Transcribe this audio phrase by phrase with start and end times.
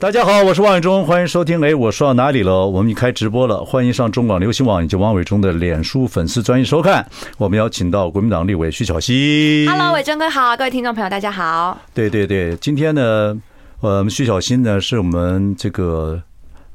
[0.00, 1.60] 大家好，我是王伟忠，欢迎收听。
[1.60, 2.68] 哎，我说到哪里了？
[2.68, 7.04] 我们已开直播了，欢迎上中广流行网以及王伟忠的脸书粉丝专页收看。
[7.36, 9.68] 我们邀请到国民党立委徐巧芯。
[9.68, 11.76] Hello，伟忠哥好，各位听众朋友大家好。
[11.92, 13.36] 对对对，今天呢，
[13.80, 16.22] 呃，我们徐巧芯呢是我们这个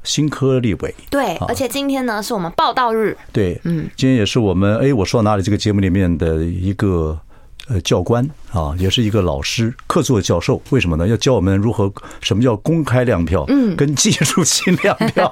[0.02, 0.94] 新科立委。
[1.08, 3.16] 对，而且今天呢是我们报道日。
[3.32, 7.18] 对，嗯，今天也是我们哎，我说到哪里这个节目里面的一个。
[7.66, 8.22] 呃，教官
[8.54, 10.62] 啊，也是一个老师，客座教授。
[10.70, 11.06] 为什么呢？
[11.08, 15.30] 要教我们如何什么叫公开亮票，嗯，跟技术性亮票。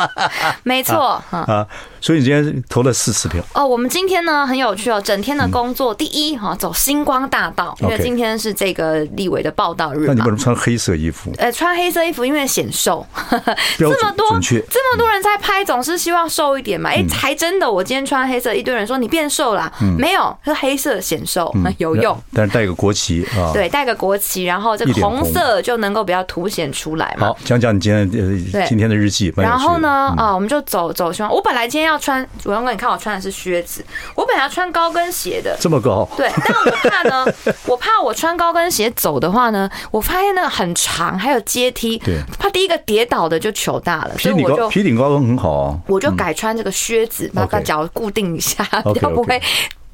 [0.64, 1.66] 没错啊，啊，
[2.00, 3.44] 所以你今天投了四次票。
[3.52, 10.06] 哦，我们今天呢很有趣哦，整天的工作，第一哈，走星光大道，因为今天是这个立委的报道日。
[10.06, 11.30] 那你为什么穿黑色衣服？
[11.36, 13.06] 呃，穿黑色衣服因为显瘦。
[13.76, 16.88] 这么多这么多人在拍，总是希望瘦一点嘛。
[16.88, 21.54] 哎，还真的，我今天穿黑色，一堆人说你变瘦了，没有，是黑色显瘦。
[21.78, 25.22] 有用，但是带个国旗啊，对，带个国旗，然后这个红。
[25.34, 27.26] 色就能够比较凸显出来嘛。
[27.26, 28.08] 好，讲讲你今天
[28.54, 29.32] 呃今天的日记。
[29.36, 36.08] 然后呢，啊，我们就走走，希望我本来今天要穿，我要跟你看，我穿的是靴子，我本来要穿高跟鞋的，这么高？
[36.16, 37.26] 对，但我怕呢，
[37.66, 49.40] 我怕我穿高跟鞋走的话呢，我发现那个很长，还有阶梯，对，怕第一个跌倒的就糗大了，所以我就皮顶高跟很好啊，我就改穿这个靴子，把把脚固定一下， 比较不会。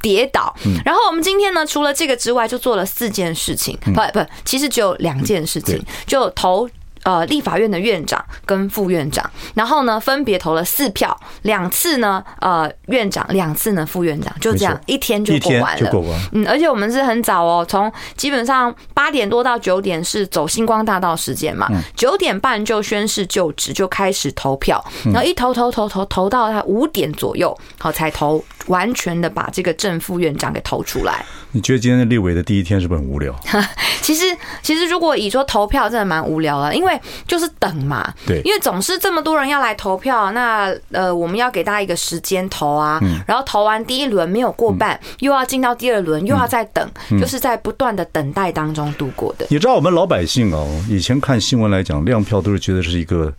[0.01, 6.69] 跌倒，然后我们今天呢，除了这个之外，就做了四件事情，不不，其实只有两件事情，就投。
[7.03, 15.91] 呃，立法院的院长跟副院长，然后呢，分别投了四票，两次呢，呃，院长两次呢，副院长，就这样一天就过完了。
[16.33, 31.25] 嗯，而且我们是很早哦，从基本上八点多到九点是走星光大道时间嘛，九点半就宣誓就职，就开始投票，然后一投投投投投到他五点左右，好才投完全的把这个正副院长给投出来。
[31.53, 33.35] 你觉得今天的立委的第一天是不是很无聊？
[34.01, 34.25] 其实，
[34.63, 38.13] 其实如果以说投票，真的蛮无聊的，因为就是等嘛。
[38.27, 43.01] 对，因为总是这么多人要来投票，那呃，我们要给大家一个时间投啊。
[43.27, 46.89] 然后投完第一轮没有过半，又要进到第二轮，又要再等，
[47.21, 49.47] 就是在不断的等待当中度过的。
[49.51, 53.33] 你知道我们老百姓哦，以前看新闻来讲，亮票都是觉得是一个。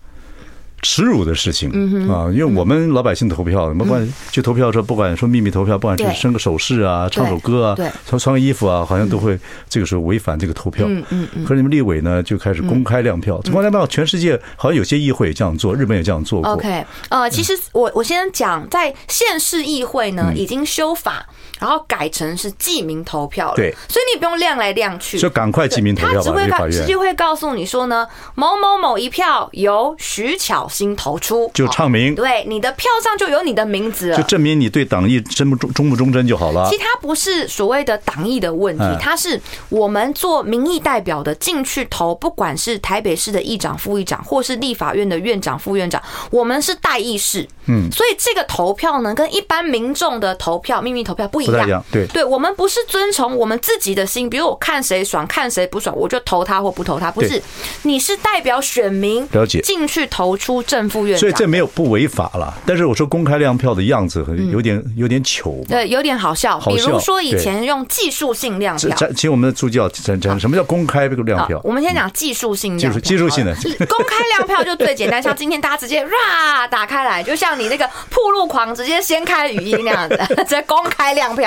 [0.82, 1.70] 耻辱的事情
[2.12, 2.28] 啊！
[2.32, 7.76] 因为我们老百姓投票，不管去投票的时候，不管说秘密投票，不管是伸个手势啊、唱首歌啊、
[8.06, 9.40] 穿穿个衣服啊，好像都会
[9.70, 10.88] 这个时候违反这个投票。
[10.90, 11.46] 嗯嗯嗯。
[11.46, 13.40] 可是你们立委呢，就开始公开亮票。
[13.46, 16.52] 公开亮票，全世界好像有些议会也这样做，日本也这样做过。
[16.52, 21.28] OK，呃，其实我我先讲，在县市议会呢，已经修法。
[21.62, 26.16] 然后改成是记名投票了，对，所以你不用亮来亮去，就赶快记名投票。
[26.16, 36.68] 他只会告，直接会告诉你说呢，某某某一票由徐巧芯投出，就唱名，对，你的票上就有你的名字了，就证明你对党意真不忠忠不忠贞就好了。
[36.68, 39.40] 其实它不是所谓的党意的问题，它是
[39.70, 46.02] 我们做民意代表的进去投，不管是台北市的议长、副议长，或是立法院的院长、副院长，
[46.32, 51.84] 我们是代议士，嗯，所以这个投票呢，跟一般民众的投票、秘密投票不一样。
[51.92, 57.42] 对，对，我们不是遵从我们自己的心，比如我看谁爽，看谁不爽，我就投他或不投他，不是，
[57.84, 59.62] 你是代表选民了解。
[59.62, 62.54] 进去投出正副院长，所以这没有不违法了。
[62.66, 66.60] 但是我说公开亮票的样子有点有点糗，对，有点好笑。
[66.62, 71.60] 比如说以前用技术性亮票，请我们的助教讲讲什么叫公开这个亮票。
[71.64, 73.56] 我们先讲技术性亮票，技术性的。
[73.88, 81.41] 公开亮票就最简单，像今天大家直接哇打开来，就像你那个铺路狂直接掀开语音那样子， 直接公开亮票。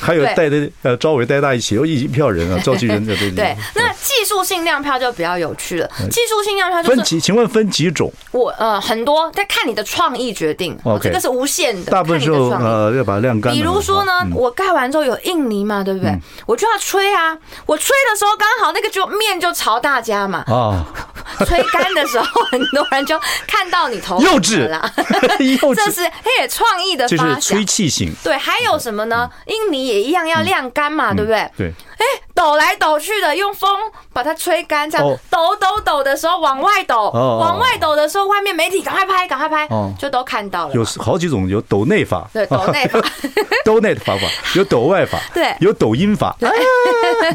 [0.00, 3.56] 还有带的呃，招委带大一起，有一票人啊， 召集人的对对。
[3.74, 5.88] 那技术性亮票就比较有趣了。
[6.10, 7.20] 技术性亮票就是分几？
[7.20, 8.12] 请问分几种？
[8.32, 10.78] 我呃很多，但看你的创意决定。
[11.02, 11.90] 这个是无限的。
[11.90, 13.52] 大部分时候呃要把它晾干。
[13.52, 16.12] 比如说呢，我盖完之后有印泥嘛，对不对？
[16.46, 17.36] 我就要吹啊，
[17.66, 20.44] 我吹的时候刚好那个就面就朝大家嘛。
[20.46, 20.86] 啊。
[21.46, 24.90] 吹干的时候，很多人就看到你头幼稚了。
[25.76, 27.34] 这是嘿创意的发想。
[27.34, 28.10] 就是吹气型。
[28.24, 29.28] 对，还有什么呢？
[29.46, 29.86] 印尼。
[29.86, 31.50] 也一样要晾干嘛，对不对？
[31.56, 31.72] 对。
[31.98, 32.04] 哎，
[32.34, 33.70] 抖来抖去的，用风
[34.12, 39.68] 把它吹干，这样抖抖抖的时候往外抖，往外抖的时候，外面媒体赶快拍，赶快拍，
[39.98, 40.74] 就都看到了。
[40.74, 43.00] 有好几种，有抖内法，对，抖内法，
[43.64, 46.36] 抖内的方法，有抖外法，对，有抖音法，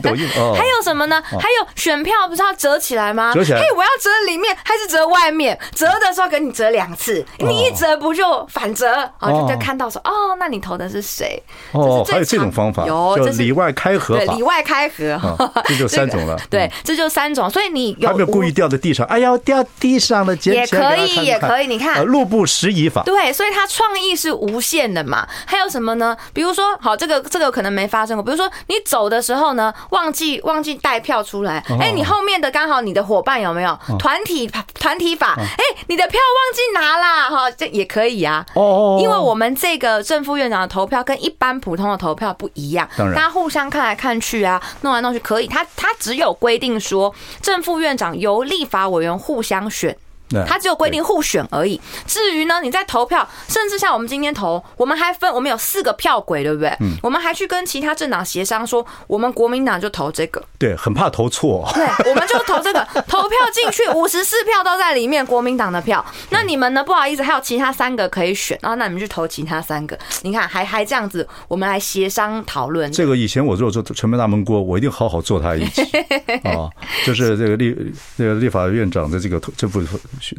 [0.01, 0.53] 抖音哦。
[0.57, 1.21] 还有什么呢？
[1.29, 3.33] 还有选票不是要折起来吗？
[3.33, 3.59] 折起来。
[3.59, 5.57] 嘿，我要折里面还是折外面？
[5.75, 8.93] 折的时候给你折两次，你一折不就反折？
[9.19, 11.41] 哦，就就看到说，哦，那你投的是谁？
[11.71, 15.19] 哦，还有这种方法，有，这是里外开合法，里外开合，
[15.65, 16.37] 这就三种了。
[16.49, 17.49] 对，这就三种。
[17.49, 19.05] 所以你有没有故意掉在地上？
[19.07, 21.67] 哎呀，掉地上了，也可以，也可以。
[21.67, 23.01] 你看，路不拾遗法。
[23.03, 25.27] 对，所以他创意是无限的嘛。
[25.45, 26.15] 还有什么呢？
[26.33, 28.23] 比如说，好，这个这个可能没发生过。
[28.23, 35.35] 比如说，你走的时候呢，忘记忘记带票出来，哎，你后面的刚好你的伙伴有没有团体团体法？
[35.37, 38.45] 哎，你的票忘记拿啦，哈，这也可以啊。
[38.53, 45.47] 哦，因为我们这个正副院长的投票跟一般普通的投票不一样，大家互相看来看去对啊，弄来弄去可以。
[45.47, 49.97] 他他只有规定说，正副院长由立法委员互相选。
[50.47, 51.79] 他只有规定互选而已。
[52.05, 56.69] 至于呢，你在投票，甚至像我们今天投，我们还分，我们有四个票轨，对不对？
[56.79, 56.93] 嗯。
[57.01, 60.41] 我们还去跟其他政党协商，说我们国民党就投这个。
[60.57, 61.69] 对，很怕投错。
[61.73, 66.03] 对，我们就投这个， 投票进去，五十四票都在里面，国民党的票。
[66.29, 66.83] 那你们呢？
[66.83, 69.97] 不好意思，还有其他三个可以选，然后那你们去投其他三个。
[70.21, 72.91] 你看，还还这样子，我们来协商讨论。
[72.91, 75.81] 这个以前我如果做全国大闷锅，我一定好好做他一集
[76.43, 76.69] 啊。
[77.05, 77.75] 就是这个立
[78.17, 79.81] 这个立法院长的这个投这部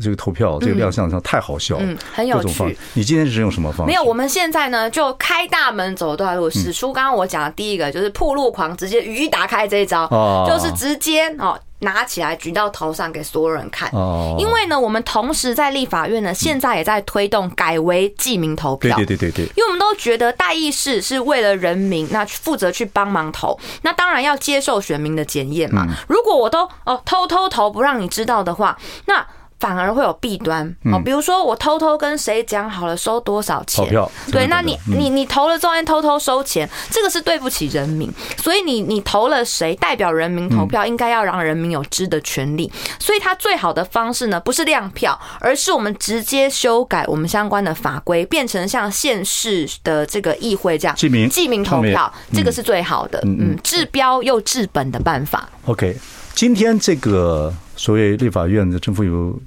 [0.01, 0.45] 这个投票。
[0.61, 2.79] 这个亮相上太好笑了，嗯，很有趣。
[2.95, 3.91] 你今天是用什么方式？
[3.91, 10.07] 没有，我们现在呢就开大门走大路，史书刚刚我讲的第一个就是铺路狂，直接雨衣打开这一招，
[10.49, 13.91] 就是直接哦拿起来举到头上给所有人看。
[14.39, 18.97] 因为呢，我们同时在立法院呢，现在也在推动改为记名投票。
[18.97, 19.53] 对对对对对。
[19.57, 25.87] 因为我们都觉得代议士是为了人民，那负责去帮忙投，那当然要接受选民的检验嘛。
[26.09, 29.27] 如果我都哦偷偷投不让你知道的话，那。
[29.65, 30.63] 反而会有弊端。
[30.93, 33.89] 哦，比如说我偷偷跟谁讲好了收多少钱，
[34.31, 51.27] 对，那你你你投了之后偷偷收钱，这个是对不起人民，所以你你投了谁代表人民投票，应该要让人民有知的权利，所以他最好的方式呢，不是亮票，而是我们直接修改我们相关的法规，变成像县市的这个议会这样记名。
[51.31, 55.49] 记名投票，这个是最好的，嗯，治标又治本的办法。
[55.65, 55.97] OK，
[56.35, 59.41] 今天这个所谓立法院的政府有。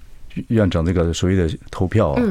[0.49, 2.21] 院长这个所谓的投票啊，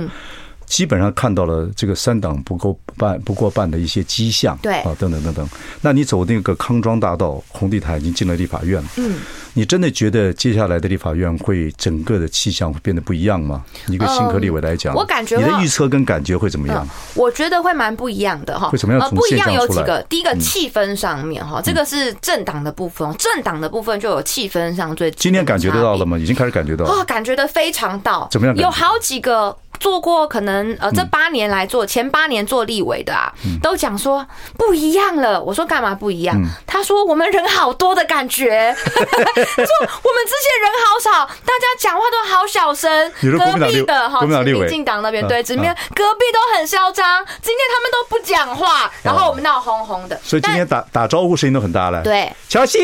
[0.66, 5.48] 基本上看到了这个三党不够半不过半的一些迹象，对啊，等等等等。
[5.80, 9.16] 那你走那个康庄大道红地毯已经进了立法院了，嗯，
[9.54, 13.64] 你真的觉得接下来的立法院会整个的气象会变得不一样吗？
[13.88, 16.86] 一个新科立委来讲，我感觉你的预测跟感觉会怎么样？
[17.14, 18.68] 我觉得会蛮不一样的哈。
[18.72, 19.52] 为什么要不一样？
[19.52, 25.10] 有几个，第一个气氛上面哈，这个是政党的部分，政党的部分就有气氛上最。
[25.12, 26.18] 今天感觉得到了吗？
[26.18, 27.04] 已经开始感觉到了。
[27.04, 28.26] 感觉得非常到。
[28.30, 28.56] 怎么样？
[28.56, 29.56] 有好几个。
[29.78, 33.32] 做过可能呃，这八年来做前八年做立委的啊，
[33.62, 34.26] 都讲说
[34.56, 35.43] 不一样了。
[35.43, 36.37] 我说干嘛不一样？
[36.67, 38.75] 他说我们人好多的感觉。
[38.76, 43.12] 他 说我们之前人好少，大家讲话都好小声。
[43.20, 47.25] 隔壁的哈，民进党那边对，这边隔壁都很嚣张。
[47.43, 50.19] 今天他们都不讲话，然后我们闹哄哄的。
[50.23, 52.02] 所以今天打打招呼声音都很大了。
[52.02, 52.81] 对，乔欣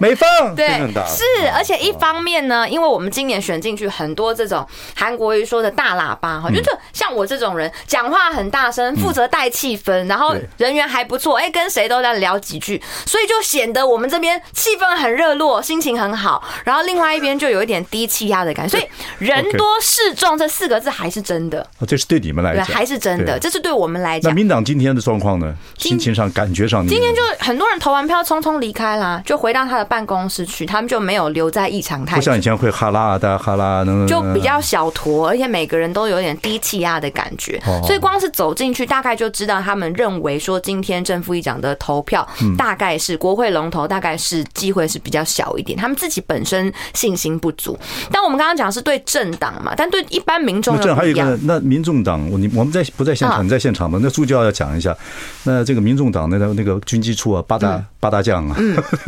[0.00, 0.28] 美凤。
[0.56, 0.68] 对，
[1.06, 6.23] 是，而且一方面呢，因为我们今年选进去很多这种韩国瑜说的大喇叭。
[6.40, 16.42] 哈，就是像我这种人，讲话很大声，负责带气氛，然后人缘还不错，哎，跟谁都在聊几句，所以就显得我们这边气氛很热络，心情很好。
[16.64, 18.88] 然后另外一边就有一点低气压的感觉，所以
[19.18, 21.66] 人多势众这四个字还是真的。
[21.86, 24.32] 这是对你们来讲，还是真的，这是对我们来讲。
[24.32, 25.54] 那民党今天的状况呢？
[25.78, 32.16] 心情上、感觉上，今天就很多人投完票匆匆离开啦，就回到他的办公室去，他们就没有留在异常态。
[32.16, 36.13] 不像以前会哈拉大家哈拉，就比较小坨，而且每个人都有。
[36.14, 45.78] 有点低气压的感觉，所以光是走进去，大概就知道他们认为说，今天正副议长的投票大概是国会龙头，大概是机会是比较小一点。
[45.78, 47.78] 他们自己本身信心不足。
[48.12, 53.44] 但我们刚刚讲是对政党嘛，但对一般民众，这还有一个，那民众党，我你我们在不在现场？
[53.44, 53.98] 你在现场吗？
[54.02, 54.96] 那助教要讲一下。
[55.44, 58.56] 那这个民众党那个那个军机处啊，八大八大将啊，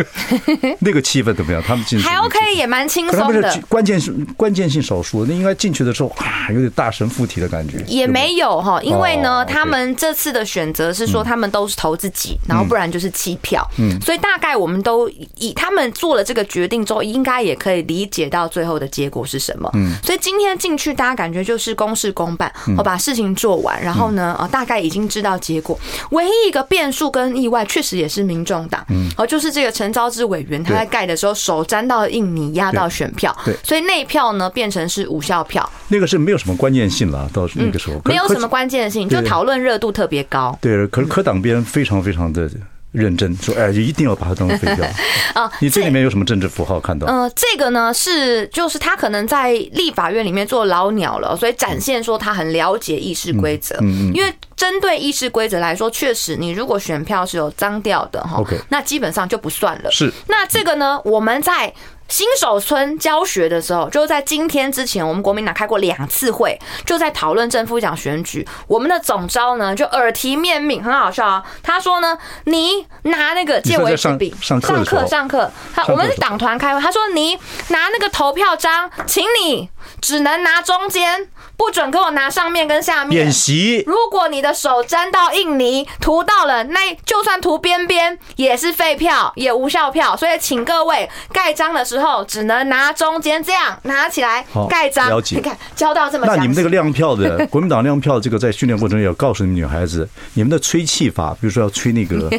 [0.80, 1.62] 那个气氛怎么样？
[1.62, 3.62] 他们进去还 OK，也蛮轻松的。
[3.68, 6.86] 关键是关键性少数，那应该进去的时候啊，有点大。
[6.96, 7.84] 神附体的感觉？
[7.86, 13.62] 也没有哈，因为呢，他们这次的选择是说他们都是投自己，然后不然就是弃票。
[13.76, 19.70] 嗯，所以大概我们都以他们做了这个决定之后，应该也可以理解到最后的结果是什么。
[19.74, 25.78] 嗯，所以今天进去，大家感觉就是公事公办，我把事情做完，然后呢，呃，大概已经知道结果。
[26.12, 35.68] 唯一一个变数跟意外，确实也是民众党，嗯，哦，就是这个陈昭之委员他在盖的时候手沾到印泥，压到选票，对，所以那一票呢变成是无效票。
[35.88, 40.56] 那个是没有什么关键性了，到那个时候没有什么关键性，就讨论热度特别高。
[40.60, 42.50] 对，可是可党边非常非常的。
[42.92, 44.86] 认真说，哎，一定要把它当成废票
[45.34, 45.52] 啊！
[45.60, 47.06] 你这里面有什么政治符号看到？
[47.06, 53.76] 呃，这个呢是，就是他可能在立法院里面做老鸟了，所以展现说他很了解议事规则。
[53.82, 54.14] 嗯嗯。
[54.14, 59.90] 因为针对议事规则来说，确实你如果选票是有脏掉的哈，OK，那基本上就不算了。
[59.90, 60.10] 是。
[60.28, 61.70] 那这个呢，我们在。
[62.08, 68.46] 新手村教学的时候，就在今天之前，我们国民党开过两次会，就在讨论正副长选举。
[68.66, 71.42] 我们的总招呢，就耳提面命，很好笑啊。
[71.62, 75.50] 他说呢，你拿那个借为纸笔，上课上课。
[75.74, 77.36] 他我们是党团开会，他说你
[77.68, 79.68] 拿那个投票章，请你
[80.00, 81.28] 只能拿中间。
[81.58, 83.24] 不准给我拿上面跟下面。
[83.24, 90.14] 演习，如果你的手沾到印泥，涂到了，那就算涂边边也是废票，也无效票。
[90.14, 95.08] 所以请各位盖章的时候，只能拿中间这样拿起来盖章。
[95.08, 95.36] 了解。
[95.36, 96.26] 你看教到这么。
[96.26, 102.30] 那你们那个亮票的 国民党亮票，这个在训练过程中也要告诉你们女孩子，你们的吹气法，比如说要吹那个。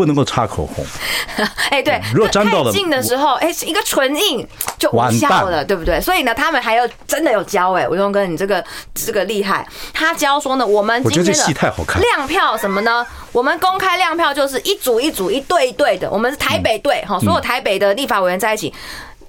[0.00, 0.82] 不能够擦口红，
[1.68, 4.46] 哎，对，如果沾到了太近的时候，哎，一个唇印
[4.78, 6.00] 就无效了，对不对？
[6.00, 8.64] 所以呢，他们还有真的有教，哎，吴忠哥，你这个
[8.94, 9.68] 这个厉害。
[9.92, 13.06] 他教说呢，我们今天的亮票什么呢？
[13.32, 18.72] 我们公开亮票就是一组一组、一对一对的，我们是台北队，哈，所有台北的立法委员在一起。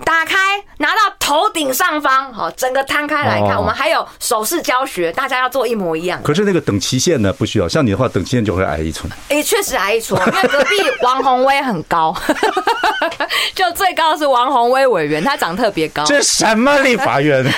[0.04, 0.36] 打开，
[0.78, 3.58] 拿到头顶上方，好，整个摊开来看。
[3.58, 6.22] 我们还有手势教学，大家要做一模一样。
[6.24, 7.32] 可是那个等期限呢？
[7.34, 7.68] 不需要。
[7.68, 9.12] 像你的话，等期限就会矮一寸。
[9.30, 12.16] 哎，确实矮一寸，因为隔壁王宏威很高，
[13.54, 16.04] 就最高是王宏威委员，他长特别高。
[16.06, 17.46] 这什么立法院？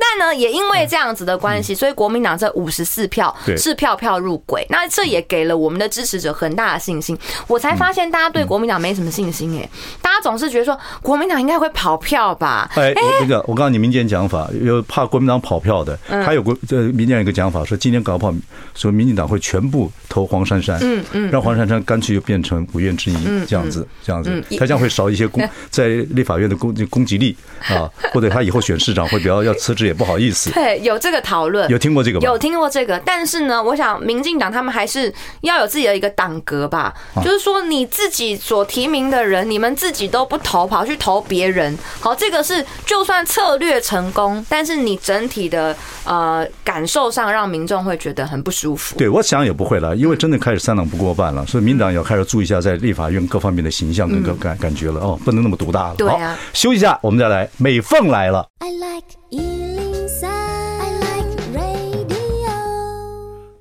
[0.00, 4.66] 但呢，也因为这样子的关系，所以国民党这五十四票是票票入轨。
[4.70, 7.18] 那这也给了我们的支持者很大的信心。
[7.46, 9.68] 我才发现大家对国民党没什么信心，哎，
[10.00, 10.67] 大家总是觉得。
[10.68, 12.70] 说国民党应该会跑票吧？
[12.74, 18.34] 哎，那个我告诉你，民间讲法有怕国民党跑票的，还有国这民间有一个讲法说，今天搞不好
[18.74, 27.34] 说民进党会全部投黄珊珊，嗯嗯，让黄珊珊干脆就变成五院之一，这样子这样子，他将会少一些攻 在立法院的攻攻击力
[27.68, 30.50] 啊， 或者他以后选市长会比较要辞职也不好意思。
[30.50, 32.24] 对，有这个讨论，有听过这个吗？
[32.24, 36.92] 有听过这个，但是呢，我想民进党他们还是要有自己的一个党格吧，
[37.24, 40.57] 就是说你自己所提名的人，你们自己都不投。
[40.66, 48.96] 跑去投别人，好，这个是就算策略成功，但是你整体的呃感受上让民众会觉得很不舒服。
[48.96, 55.94] 对，我想也不会了，因为真的开始三党不过半了，所以民党也要开始注意一下在立法院各方面的形象跟各感感觉了哦，不能那么独大了。
[55.96, 57.48] 对啊，休息一下，我们再来。
[57.56, 58.46] 美凤来了。
[58.60, 59.87] I like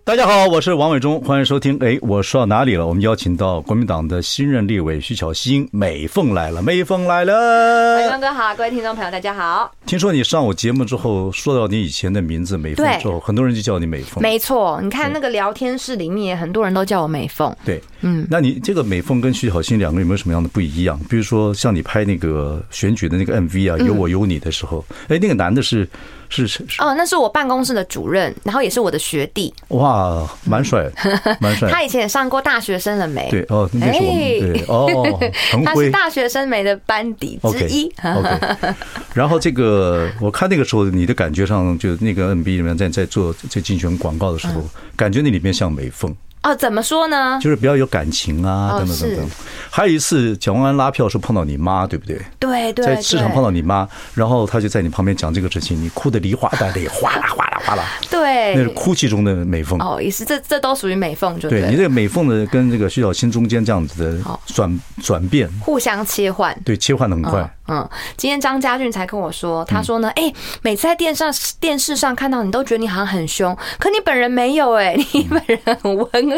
[0.07, 1.77] 大家好，我是王伟忠，欢迎收听。
[1.81, 2.87] 哎，我说到哪里了？
[2.87, 7.97] 我们邀请到国民党的新任立委徐巧芯，美凤来了，美凤来了。
[7.97, 9.69] 伟忠哥好，各位听众朋友大家好。
[9.85, 14.23] 听说你上我节目之后，说到你以前的名字美凤之后，很多人就叫你美凤。
[14.23, 17.53] 没错，你看那个聊天室里面，很多人都叫我美凤。
[17.65, 20.97] 对，嗯，那你这个美凤跟徐巧芯两个有没有什么样的不一样？
[21.09, 25.85] 比如说像你拍那个选举的那个 MV 啊，有我有你的时候，哎，那个男的是。
[26.29, 29.53] 是是哦，那是我办公室的主任，然后也是我的学弟。
[29.69, 30.89] 哇，蛮帅，
[31.39, 31.69] 蛮帅。
[31.72, 33.29] 他以前也上过大学生了没？
[33.29, 35.19] 对哦，那是我们对哦，
[35.65, 37.91] 他是大学生没的班底之一。
[38.03, 38.75] OK，
[39.13, 44.62] 然后这个我看那个时候你的感觉上，就那个 NB 里面在在做在竞选广告的时候，
[44.96, 46.15] 感觉那里面像美凤。
[46.47, 47.37] 哦，怎么说呢？
[47.41, 49.29] 就是比较有感情啊，等等等等。
[49.69, 52.19] 还有一次蒋万安拉票是碰到你妈，对不对？
[52.39, 52.85] 对对。
[52.85, 57.83] 在市场碰到你妈，然后他就在你旁边讲这个事情，你哭的梨花带泪，哗啦哗啦哗啦。
[58.09, 59.77] 对，那是哭泣中的美凤。
[59.79, 61.69] 哦，也是，这这都属于美凤，就对。
[61.69, 67.53] 你这个美凤的跟这个徐小新中间这样子的转转变，互相切换，对，切换的很快。
[67.69, 76.37] 嗯，今天张家俊才跟我说，他说呢，哎，每次在电视上电视上看到你，都觉得你好像很凶，可你本人没有，哎，你本人很温和。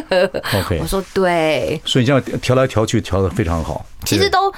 [0.53, 3.86] OK， 我说对，所以这样调来调去调的非常好。
[4.06, 4.51] 其实都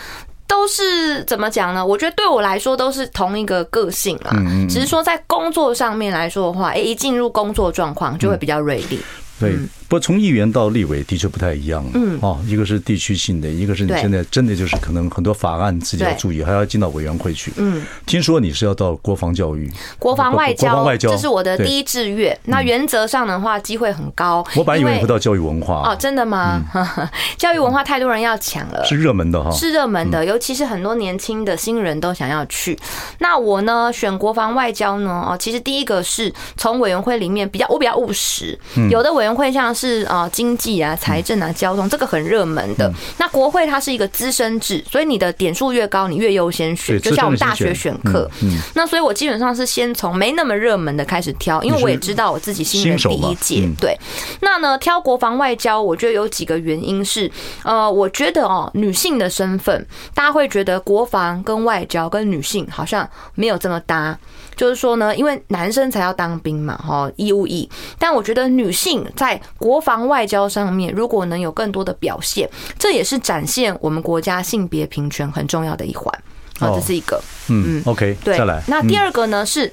[0.48, 1.86] 都是怎么讲呢？
[1.86, 4.32] 我觉得对我来说都是同一个个性啦，
[4.70, 9.00] 只是说在工作上面来说的话，哎，一进入工作状况就会比较锐利。
[9.40, 9.58] 对，
[9.92, 17.52] 不过从议员到立委的确不太一样，嗯，哦，一个是地区性的，一个是你现在真的就是可能很多法案自己要注意，还要进到委员会去。
[17.58, 19.70] 嗯，听说你是要到国防教育、
[20.00, 22.40] 国防外交、国防外交，这是我的第一志愿。
[22.46, 24.42] 那原则上的话，机会很高。
[24.56, 26.62] 我本来以为你会到教育文化哦，真的吗？
[27.38, 32.80] 教育文化太多人要抢了，是热门的哈，是热门的，尤其是很多年轻的新人都想要去。
[33.20, 35.12] 那我呢，选国防外交呢？
[35.32, 38.58] 哦，其实第一个是从委员会里面比较，我比较务实，
[38.90, 42.94] 有的委员会像是啊经济啊、财政啊、交通，这个很热门的。
[43.18, 47.02] 那国会它是一个资深制，所以你的点数越高，你越优先选。
[47.02, 48.30] 就像我们大学选课，
[48.76, 53.68] 那所以我基本上是先从没那么热门的开始挑，因为我也知道我自己新人第一届。
[53.80, 53.98] 对，
[54.42, 57.32] 那呢挑国防外交，我觉得有几个原因是，
[57.64, 59.84] 呃，我觉得哦，女性的身份，
[60.14, 64.16] 大家会觉得国防跟外交跟女性好像没有这么搭。
[64.54, 67.68] 就是说呢，因为男生才要当兵嘛，哈，义务役。
[67.98, 76.12] 但我觉得女性在国防外交上面，如果能有更多的表现，这也是展现我们国家性别平权很重要的一环。
[76.60, 78.38] 啊，这是一个，嗯，OK，对。
[78.38, 79.72] 再来，那第二个呢是，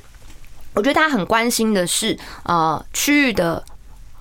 [0.73, 3.62] 我觉得大家很关心的是，呃，区域的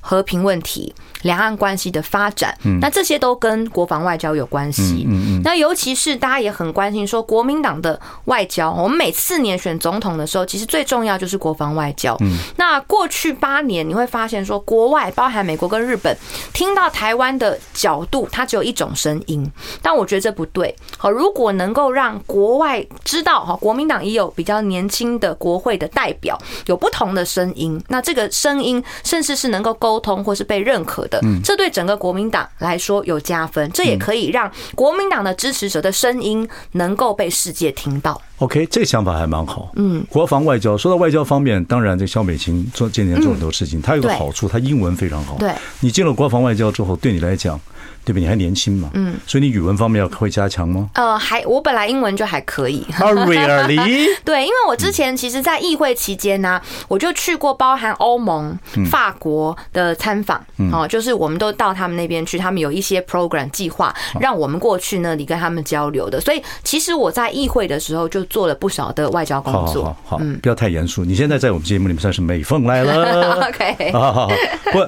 [0.01, 0.93] 和平问题。
[1.23, 5.07] 两岸关系的发展，那这些都跟国防外交有关系。
[5.43, 12.17] 那尤其是大家也很关心说，国民党的外交，我们每四年选总统的时候，其实最重要就是国防外交。
[12.55, 16.15] 那过去八年，你会发现说，国外包含美国跟日本，
[16.53, 19.49] 听到台湾的角度，它只有一种声音。
[19.81, 20.75] 但我觉得这不对。
[20.97, 31.19] 好，如果能够让国外知道，哈，国民党也有比较年轻的国会的代表，有不同的声音，那这个声音甚至是能够沟通或是被认可的。
[31.23, 38.21] 嗯，这对整个国民党来说有加分，这也可以让国民党的支持者的声音能够被世界听到。
[38.39, 39.71] OK，这个想法还蛮好。
[39.75, 45.35] 嗯，国防外交说到外交方面，当然这肖美琴做今年做很多事情，她有个好处，她英文非常好。
[45.37, 47.59] 对，你进了国防外交之后，对你来讲。
[48.07, 48.19] 对吧？
[48.21, 50.89] 你还年轻嘛，嗯，所以你语文方面要会加强吗？
[50.93, 52.85] 呃，还我本来英文就还可以。
[52.97, 54.07] Really？
[54.23, 58.57] 对，因为我之前其实，在议会期间呢，我就去过包含欧盟、
[58.89, 66.21] 法国的参访，哦，就是我们都到他们那边去，他们有一些 program 计划，让我们过去那里跟他们交流的。
[66.21, 69.83] 所以，其实我在议会的时候就做了不少的外交工作。
[69.83, 71.03] 好，好，好，不要太严肃。
[71.03, 73.47] 你现在在我们节目里面算是美凤来了。
[73.49, 74.33] OK，好好好，
[74.71, 74.87] 不。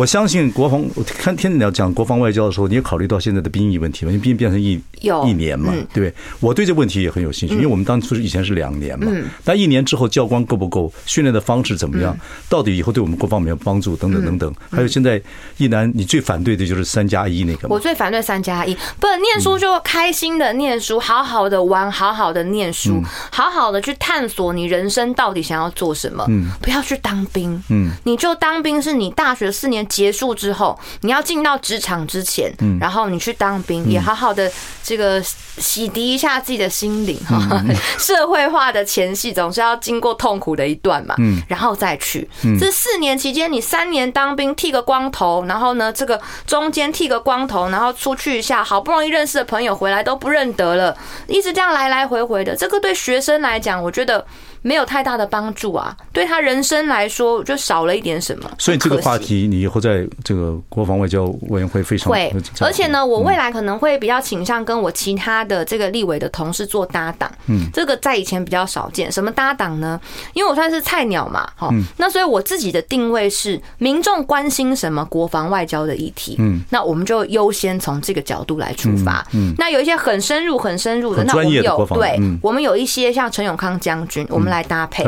[0.00, 4.10] 我相信国防，我看听你要讲国防外交的时候，你也考虑到现在的兵役问题嘛？
[4.10, 6.12] 因为兵变成役一年嘛，对？
[6.38, 9.10] 我对这个问题也很有兴趣，因为我们当初以前是两年嘛，
[9.44, 12.16] 但一年之后教官够不够，训练的方式怎么样，
[12.48, 14.54] 到底以后对我们各方面有帮助，等等等等。
[14.70, 15.20] 还有现在
[15.56, 17.68] 一男，你最反对的就是三加一那个。
[17.68, 26.24] 我最反对三加一，不念书就开心的念书，好好的玩，好好的念书，好好的去探索你人生到底想要做什么。
[26.28, 27.62] 嗯，不要去当兵。
[27.68, 29.80] 嗯，你就当兵是你大学四年。
[29.90, 34.48] 结束之后，你要进到职场之前，然后你去当兵，也好好的
[34.90, 37.62] 这个洗涤一下自己的心灵哈。
[37.96, 42.28] 社会化的前戏总是要经过痛苦的一段嘛，嗯然后再去。
[42.58, 50.96] 这四年期间，你三年当兵剃个光头，然后呢，这个中间剃个光头，然后出去一下，好不容易认识的朋友回来都不认得了，
[51.28, 54.26] 一直这样来来回回的，这个对学生来讲，我觉得。
[54.62, 58.50] 没有太大的帮助啊，对他人生来说就少了一点什么。
[58.58, 67.30] 所以这个话题，你以后在这个国防外交委员会非常会，而且呢，我未来可能会比较倾向跟我其他的这个立委的同事做搭档。
[67.46, 69.10] 嗯，这个在以前比较少见。
[69.10, 69.98] 什么搭档呢？
[70.34, 79.26] 因为我算是菜鸟嘛，哈，那所以我自己的定位是民众关心什么国防外交的议题，嗯，那我们就优先从这个角度来出发。
[79.32, 84.49] 嗯，那有一些很深入、很深入的，那我们有对，我们有一些像陈永康将军，我们。
[84.50, 85.04] 来搭配，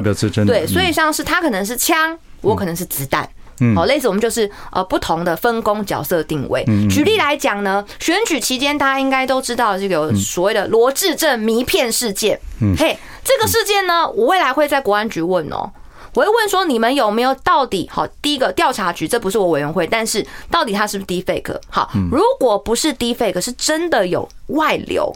[0.46, 3.28] 对，所以像是他可能是枪，我可能是子弹，
[3.74, 6.64] 好，类似我们就是呃不同的分工角色定位。
[6.88, 12.40] 举例来讲呢，选举期间大家应该都知道这个所谓的罗智正迷骗事件，
[12.78, 15.70] 嘿，这个事件呢，我未来会在国安局问哦，
[16.14, 21.56] 我会问说你们有没有到底好，第一个调查局，这不是我委员会，但是到底他是不是 deepfake？
[21.68, 25.14] 好，如果不是 deepfake，是真的有外流。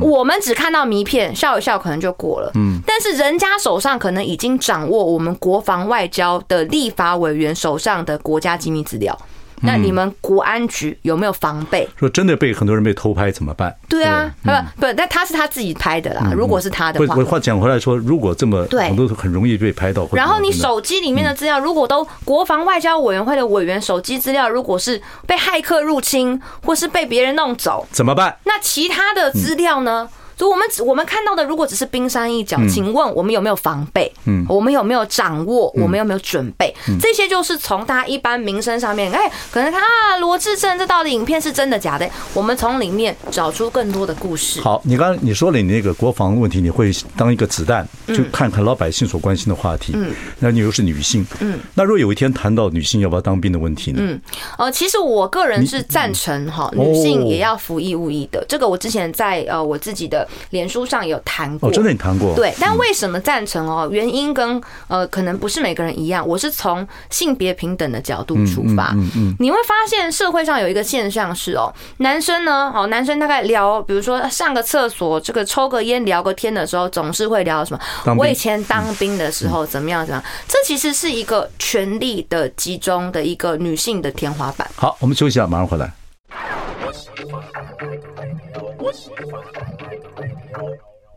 [0.00, 2.50] 我们只看到迷片，笑一笑可能就过了。
[2.54, 9.18] 嗯，但是人家手上可能已经掌握我们国防外交的立法委员手上的国家机密资料。
[9.62, 11.88] 那你们国安局有没有防备？
[11.98, 13.74] 说真的，被很多人被偷拍怎么办？
[13.88, 16.32] 对啊，不不，但他是他自己拍的啦。
[16.34, 20.08] 如果是他的话，我话讲回来说，如果这么很多很容易被拍到。
[20.12, 28.36] 然后你手机里面的资料，如果都国防外交委员会的委员手机资料，如果是被骇客入侵或是被别人弄走，怎么办？
[28.44, 30.08] 那其他的资料呢？
[30.38, 34.10] 所以我们我们看到的如果只是冰山一角，请问我们有没有防备？
[34.26, 35.70] 嗯，我们有没有掌握？
[35.74, 36.72] 我们有没有准备？
[37.00, 42.08] 这些就是从大家一般民生上面，哎，可能看啊，罗志正这到底影片是真的假的？
[42.34, 44.60] 我们从里面找出更多的故事。
[44.60, 49.92] 好，你刚刚你说了你那个国防问题，你会当一个子弹，就看看老百姓所关心的话题。
[49.96, 53.98] 嗯，那你又是女性，嗯，那如果有一天谈到女性要不要当兵的问题呢？
[54.02, 54.20] 嗯，
[54.58, 58.44] 呃，其实我个人是赞成哈，女性也要服义务役的。
[58.48, 61.68] 这个我之前在呃我自己的脸书上有谈过。
[61.68, 62.34] 哦，真的你谈过？
[62.34, 63.88] 对，但为什么赞成哦？
[63.90, 66.26] 原因跟呃可能不是每个人一样。
[66.26, 68.92] 我是从性别平等的角度出发。
[68.94, 78.14] 嗯嗯，你会发现社会上有一个现象是哦，男生呢，哦，男生大概聊，比如说上个厕所，这个抽个烟聊个天的时候，总是会聊什么？
[78.16, 80.30] 我以前当兵的时候怎么样怎么样？
[80.46, 84.68] 这其实是一个权力的集中的一个女性的天花板。
[84.76, 85.92] 好，我们休息一下，马上回来。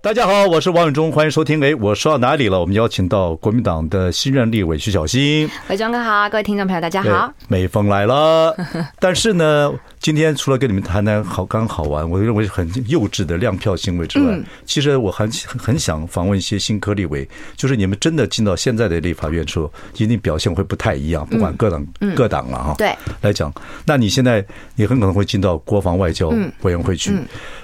[0.02, 1.64] 大家好，我是王永忠，欢迎收听。
[1.64, 2.60] 哎，我说到哪里了？
[2.60, 5.50] 我们邀请到国民党的新任立委徐小新。
[5.70, 7.32] 伟忠哥好，各位听众朋友大家好。
[7.48, 8.56] 美凤来了，
[9.00, 14.36] 但是呢，今天除了跟你们谈谈好刚好玩，我认为很幼稚的亮票行为之外，
[14.66, 21.86] 其实我很很想访问一些新科立委，就是你们真的进到现在的立法院之后，一定表现会不太一样，不管各党
[22.16, 22.74] 各党了哈。
[22.80, 23.54] 对，来讲，
[23.86, 24.44] 那你现在
[24.76, 26.30] 你很可能会进到国防外交
[26.64, 27.16] 委员会去。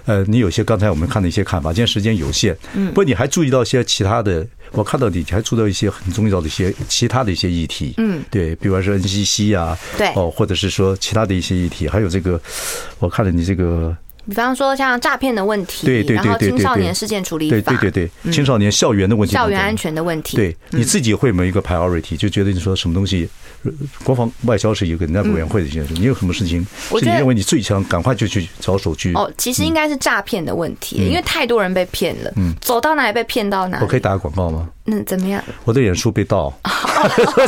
[0.05, 12.39] 呃，你有些刚才我们看的一些看法，今天时间有限，嗯，不过你还注意到一些其他的，我看到你还出到一些很重要的一些其他的一些议题，嗯，对，比方说 NCC 啊，对，哦，或者是说其他的一些议题，还有这个，
[12.99, 13.95] 我看了你这个。
[14.27, 23.29] 比方说像诈骗的问题，对对对对，然后青少年事件处理法，对对对对，青少年校园的问题，校园安全的问题，对，你自己会没有一个 priority，就觉得你说什么东西，
[24.03, 29.13] 国防外交是一个人家委员会的一件事，你有什么事情是你认为你最强，赶快就去着手去。
[29.13, 33.83] 哦，其实应该是诈骗的问题，因为太多人被骗了，嗯，走到哪里被骗到哪里。
[33.83, 34.69] 我可以打个广告吗？
[34.89, 35.43] 嗯，怎么样？
[35.65, 36.51] 我的脸书被盗，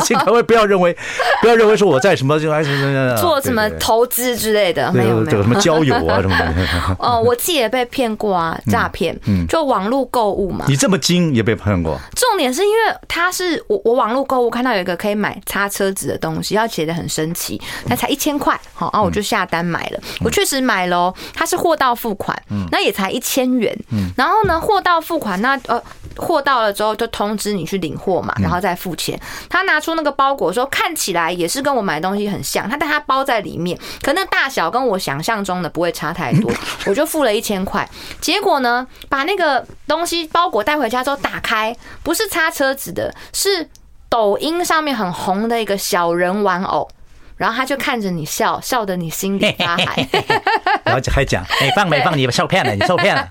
[0.04, 0.94] 请各位不要认为，
[1.40, 6.96] 不要认为说我在什么就还是做什么投资之类的，没有没有什么交友啊 什么的。
[6.98, 10.66] 哦，我自己也被骗过啊，诈骗，就网络购物嘛。
[10.68, 11.98] 你这么精也被骗过？
[12.14, 20.00] 重点是因为他是我，我网络购物看到有一个可以买擦车子的东西，要写的很神奇，那才一千块，好，然后我就下单买了。
[20.22, 22.36] 我确实买了，他是货到付款，
[22.70, 23.74] 那也才一千元。
[24.14, 25.82] 然后呢，货到付款，那呃，
[26.16, 27.29] 货到了之后就通。
[27.30, 29.18] 通知你去领货嘛，然后再付钱。
[29.48, 36.50] 他拿出那个包裹说，看起来也是跟我买东西很像，他但他包在里面，可那大小跟我想象中的不会差太多。
[36.86, 37.88] 我就付了一千块，
[38.20, 43.68] 结果呢，把那个东西包裹带回家之后打开，不是擦车子的，是
[44.08, 46.90] 抖音上面很红的一个小人玩偶。
[47.40, 50.06] 然后他就看着你笑， 笑得你心里发寒。
[50.84, 53.26] 然后就还讲，没放没放，你受骗了，你受骗了。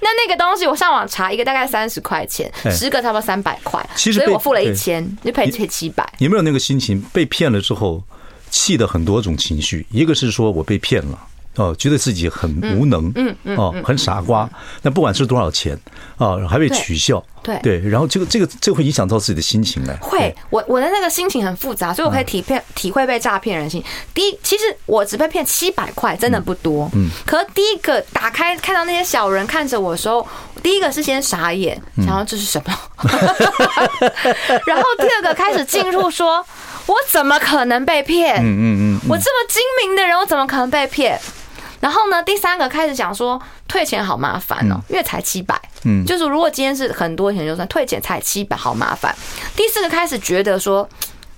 [0.00, 6.10] 那那个东西我上网查，一个大概三十块钱，十个差不多三百块，所以我付了一千，就赔赔七百。
[6.16, 6.98] 有没有那个心情？
[7.12, 8.02] 被骗了之后，
[8.48, 11.18] 气的很多种情绪，一个是说我被骗了。
[11.56, 14.48] 哦，觉得自己很无能，嗯嗯，哦，很傻瓜。
[14.80, 15.78] 那不管是多少钱，
[16.16, 17.78] 啊，还被取笑，对对。
[17.90, 19.94] 然后这个这个这会影响到自己的心情呢。
[20.00, 23.84] 会，我我的那个心情很复杂，所以我可以体骗体会被诈骗人心。
[24.14, 26.90] 第一，其实我只被骗七百块，真的不多。
[26.94, 27.10] 嗯。
[27.26, 30.26] 可是第一个打开看到那些小人看着我的时候，
[30.62, 32.74] 第一个是先傻眼，想要这是什么？
[34.66, 36.42] 然后第二个开始进入说，
[36.86, 38.36] 我怎么可能被骗？
[38.36, 38.64] 嗯嗯
[38.96, 39.00] 嗯。
[39.10, 41.20] 我这么精明的人，我怎么可能被骗？
[41.82, 49.12] 然后呢，第三个开始讲说退钱好麻烦哦，因为才七百，嗯，就是如果今天是很多钱就算退钱才七百，好麻烦。
[49.56, 50.88] 第四个开始觉得说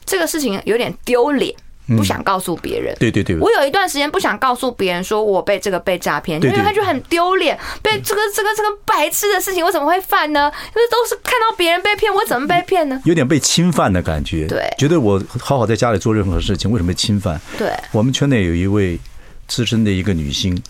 [0.05, 1.51] 这个事情有点丢脸，
[1.97, 2.95] 不想告诉别人。
[3.01, 10.53] 对对对，我有一段时间不想告诉别人说我被这个被诈骗，因为他就很丢脸，被这个这个这个白痴的事情我怎么会犯呢？
[10.67, 13.01] 因为都是看到别人被骗，我怎么被骗呢？
[13.07, 14.47] 有点被侵犯的感觉。
[14.47, 17.41] 对，觉得我好好在家里做任何事情，为什么被侵犯？
[17.57, 19.01] 对，我们圈内有一位。
[19.47, 20.61] 资深的一个女星。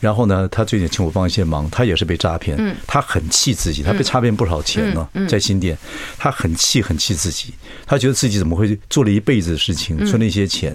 [0.00, 5.76] 然后呢，他最近请我帮一些忙，他也是被诈骗，他很气自己，他被诈骗不少钱呢，在新店，
[6.18, 7.52] 他很气很气自己，
[7.86, 10.74] 他觉得自己怎么会做了一辈子的事情，存了一些钱，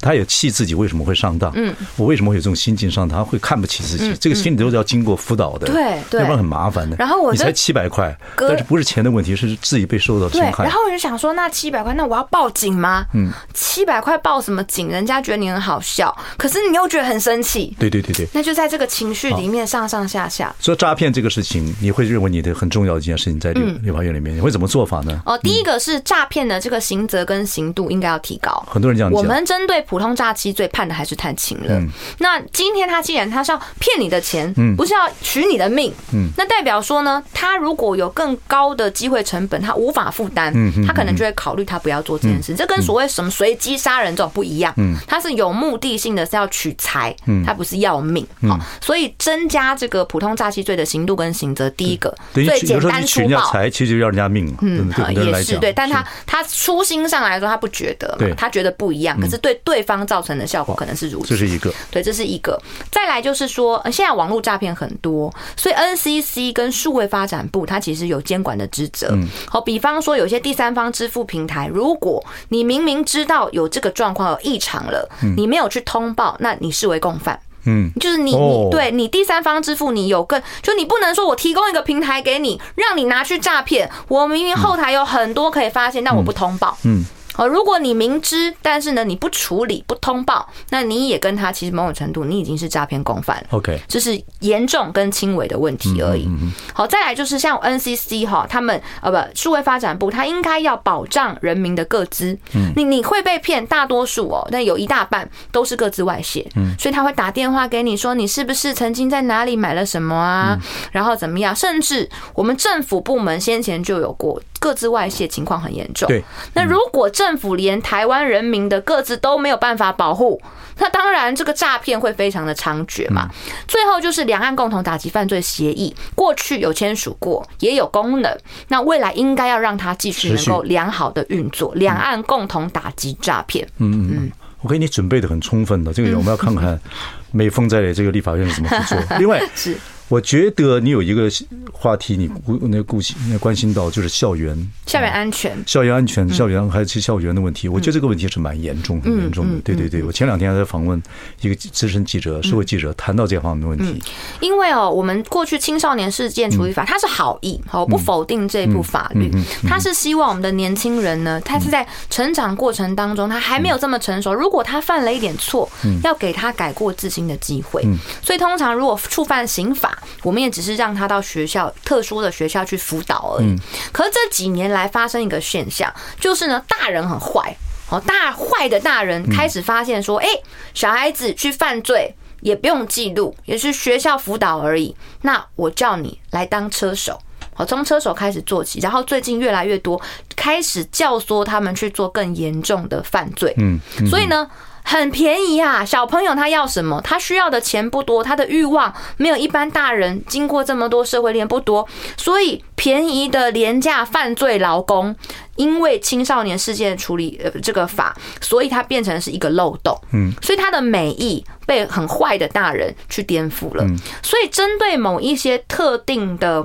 [0.00, 1.50] 他也气自己为什么会上当，
[1.96, 6.96] 我为什么会有这种心境上当，他会看不起自己，这个心理都是要经过辅导的，对，要不然很麻烦的。
[6.98, 10.64] 然后我你才七百块，但是不是钱的问题，是自己被受到侵害。
[10.64, 13.06] 然后我就想说，那七百块，那我要报警吗？
[13.14, 14.90] 嗯，七百块报什么警？
[14.90, 17.74] 人家觉得你很好笑，可是你又觉得很生气。
[17.78, 18.65] 对对对对，那就在。
[18.66, 20.52] 在这个情绪里面上上下下。
[20.58, 25.22] 所以诈骗这个事情，你会认为你的很重要的一件事情在立立法院里面，你会怎么做法呢？
[25.24, 28.50] 哦，第一个是诈骗的这个刑责跟刑度应该要提高。
[28.68, 29.10] 很多人讲。
[29.12, 31.80] 我们针对普通诈欺罪判的还是太轻了。
[32.18, 35.92] 那今天他既然他是要骗你的钱，不是要取你的命，
[36.36, 40.52] 那代表说呢，他如果有更高的机会成本，他无法负担，
[40.86, 42.54] 他可能就会考虑他不要做这件事。
[42.54, 44.74] 这跟所谓什么随机杀人这种不一样，
[45.06, 48.26] 他是有目的性的，是要取财，他不是要命。
[48.42, 61.28] 好，所以增加这个普通诈欺罪的刑度跟刑责，第一个最简单粗暴，财其实要人家命，嗯，也是对，但他他初心上来说他不觉得，他觉得不一样，可是对对方造成的效果可能是如此。
[61.28, 62.60] 这是一个，对，这是一个。
[62.90, 69.16] 再来就是说，现在网络诈骗很多，所以 NCC 跟数位发展部它其实有监管的职责。
[69.48, 77.38] 好，比方说有些第三方支付平台，如果你明明知道有这个状况有异常了，你没有去通报，那你视为共犯。
[77.66, 86.76] 嗯，就是你你对你第三方支付，你有更就你不能说我提供一个平台给你，让你拿去诈骗，我明明后台有很多可以发现，但我不通报。
[86.84, 87.04] 嗯。
[87.36, 93.46] 哦，如果你明知，但是呢，你不处理、不通报，那你也跟他其实某种程度，你已经是诈骗共犯了。
[93.50, 96.28] OK，这是严重跟轻微的问题而已。
[96.72, 102.36] 好，再来就是像 NCC 哈，他们呃不，数位发展部，他应该要保障人民的个资。
[102.74, 106.48] 你你会被骗，大多数哦，但有一大半都是个资外泄。
[106.56, 110.58] 嗯，所以他会打电话给你说，你是不是曾经在哪里买了什么啊？
[110.92, 111.54] 然后怎么样？
[111.54, 114.40] 甚至我们政府部门先前就有过。
[114.60, 116.08] 个资外泄情况很严重。
[116.08, 116.22] 对，
[116.54, 120.40] 那如果政府连台湾人民的各自都没有办法保护，
[120.78, 123.28] 那当然这个诈骗会非常的猖獗嘛。
[123.66, 128.38] 最后就是两岸共同打击犯罪协议，过去有签署过，也有功能，
[128.68, 131.74] 那未来应该要让它继续能够良好的运作。
[131.74, 133.66] 两岸共同打击诈骗。
[133.78, 136.78] 嗯嗯，我给你准备的很充分的，这个我们要看看
[137.32, 138.98] 美凤在这个立法院是怎么去做。
[139.18, 139.76] 另外是。
[140.08, 141.28] 我觉得你有一个
[141.72, 147.68] 话题，你顾那顾心、那关心到就是校园、校园安全、校园安全、校园还是校园的问题。
[147.68, 149.60] 我觉得这个问题是蛮严重、很严重的。
[149.64, 151.02] 对对对，我前两天还在访问
[151.40, 154.00] 一个资深记者、社会记者，谈到这方面的问题。
[154.40, 159.28] 因为哦，我们过去青少年事件处理法，它是好意，好不否定这部法律，
[159.68, 165.68] 它是希望我们的年轻人呢，他是在成长过程当中，他还没有这么成熟，如果他犯了一点错，
[166.04, 167.84] 要给他改过自新的机会。
[168.22, 173.56] 所以通常如果触犯刑法，我们也只是让他到学校特殊的学校去辅导而已。
[173.92, 177.56] 可是这几年来发生一个现象，就是呢，大人很坏
[177.90, 180.28] 哦，大坏的大人开始发现说，哎，
[180.74, 184.94] 小孩子去犯罪也不用记录，也是学校辅导而已。
[185.22, 187.20] 那我叫你来当车手，
[187.56, 190.00] 好，从车手开始做起，然后最近越来越多
[190.36, 193.54] 开始教唆他们去做更严重的犯罪。
[193.58, 194.46] 嗯，所以呢。
[194.88, 197.00] 很便宜啊，小朋友他要什么？
[197.00, 201.84] 他需要的钱不多，他的欲望没有一般大人经过这么多社会链不多，
[202.16, 205.12] 所以便宜的廉价犯罪劳工，
[205.56, 210.00] 因为青少年事件处理呃这个法，所以它变成是一个漏洞。
[210.12, 213.84] 嗯，所以他的美意被很坏的大人去颠覆了。
[214.22, 216.64] 所以针对某一些特定的。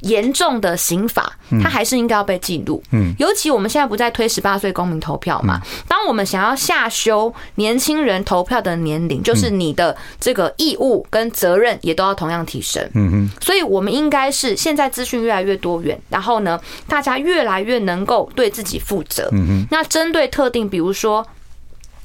[0.00, 2.82] 严重的刑法，它还是应该要被记录。
[2.92, 5.60] 嗯，尤其我们现在不在推十八岁公民投票嘛？
[5.88, 12.88] 当我们想要下修年轻人投票的年龄，就是你的这个义务跟责任也都要同样提升。
[12.94, 19.28] 嗯哼，所以我们应该是现在资讯越来越多元，然后呢，大家越来越能够对自己负责。
[19.32, 21.26] 嗯哼，那针对特定，比如说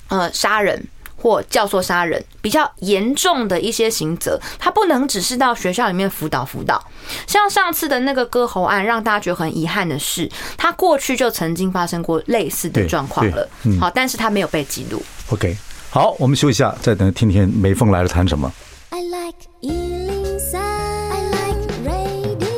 [0.07, 0.83] 呃杀人。
[1.23, 6.85] 或教唆杀人比较严重的一些刑责，他不能只是到学校里面辅导辅导。
[7.25, 13.47] 像上次的那个割喉案，让大家觉得很遗憾的是，他过去就曾经发生过类似的状况了。
[13.79, 15.01] 好，但是他没有被记录。
[15.29, 15.55] OK，
[15.89, 18.51] 好，我们休息一下，再等听听美凤来了谈什么。
[18.89, 22.49] I like 103, I like radio。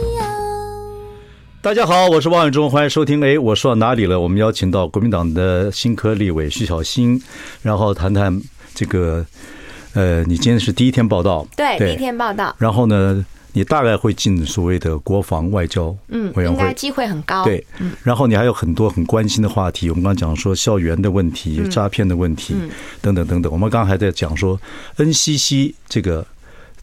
[1.62, 3.24] 大家好，我是王永忠，欢迎收听。
[3.24, 4.20] 哎，我说到哪里了？
[4.20, 7.22] 我们邀请到国民党的新科立委徐小新，
[7.62, 8.42] 然后谈谈。
[8.76, 9.26] 这个，
[9.94, 12.54] 呃，你今天是第一天报道，对，第一天报道。
[12.60, 17.46] 然后呢，你大概会进所谓的国防外交嗯委员会，应该机会很高。
[17.46, 17.66] 对，
[18.04, 19.90] 然后你还有很多很关心的话题。
[19.90, 22.54] 我们刚刚讲说校园的问题、诈骗的问题
[23.02, 23.52] 等等等等。
[23.52, 24.60] 我们刚刚还在讲说
[24.98, 26.26] NCC 这个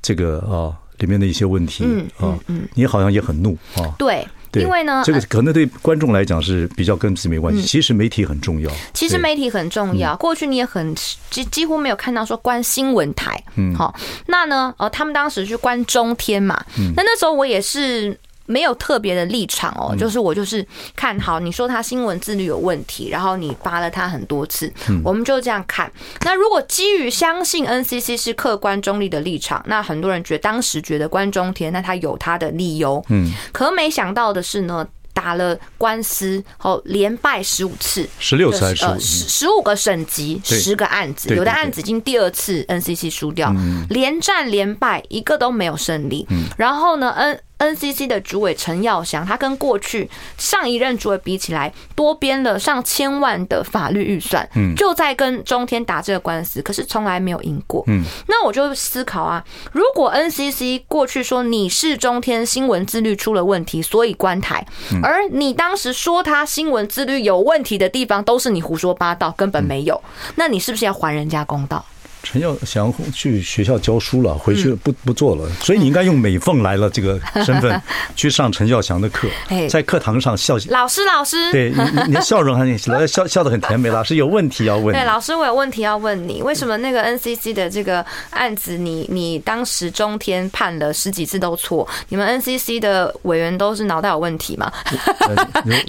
[0.01, 1.85] 这个啊里面的一些问题
[2.19, 2.39] 啊，
[2.75, 3.95] 你好像也很怒啊。
[3.99, 4.27] 对。
[4.61, 7.62] 因为呢，这个可能对观众来讲是比较跟自己没关系。
[7.62, 8.71] 其实媒体很重要。
[8.93, 10.15] 其实媒体很重要。
[10.17, 10.95] 过去你也很
[11.31, 13.43] 几几乎没有看到说关新闻台。
[13.57, 13.95] 嗯，好，
[14.27, 16.62] 那呢，呃，他们当时去关中天嘛。
[16.79, 18.19] 嗯，那那时候我也是。
[18.53, 24.71] 没有特别的立场哦，就是我就是看好你说他新闻自律有问题，然后你扒了他很多次，
[25.03, 25.91] 我们就这样看。
[26.21, 34.87] 那如果基于相信 NCC 是客观中立的立场，那很多人觉得当时觉得关中天，那他有他的理由，嗯，可没想到的是呢。
[35.15, 43.55] 打了官司后连败十五次，十六次还是十十五个省级，十个案子，有的案子已经第二次 NCC 输掉，
[43.91, 46.27] 连战连败一个都没有胜利。
[46.57, 47.38] 然后呢，N。
[47.62, 57.85] NCC 的主委陈耀祥，他跟过去上一任主委比起来，多编了上千万的法律预算，就在跟中天打这个官司，可是从来没有赢过。
[58.27, 64.66] 那我就思考啊，如果 NCC 过去说你是中天新闻自律出了问题，所以关台，
[65.03, 70.03] 而你当时说他新闻自律有问题的地方都是你胡说八道，根本没有，
[70.35, 71.85] 那你是不是要还人家公道？
[72.23, 77.83] 陈耀祥去学校教书了，回去不不做了，所以你应该用美凤来了这个身份
[78.15, 79.29] 去上陈耀祥的课，
[79.69, 80.57] 在课堂上笑。
[80.69, 83.89] 老师，老师，对你，你的笑容很笑，笑得很甜美。
[83.89, 84.95] 老师有问题要问。
[84.95, 94.73] 对，老师，我有问题要问你，为什么那个 NCC 的这个案子，你你当时中天判了十几次都错，你们 NCC 的委员都是脑袋有问题吗？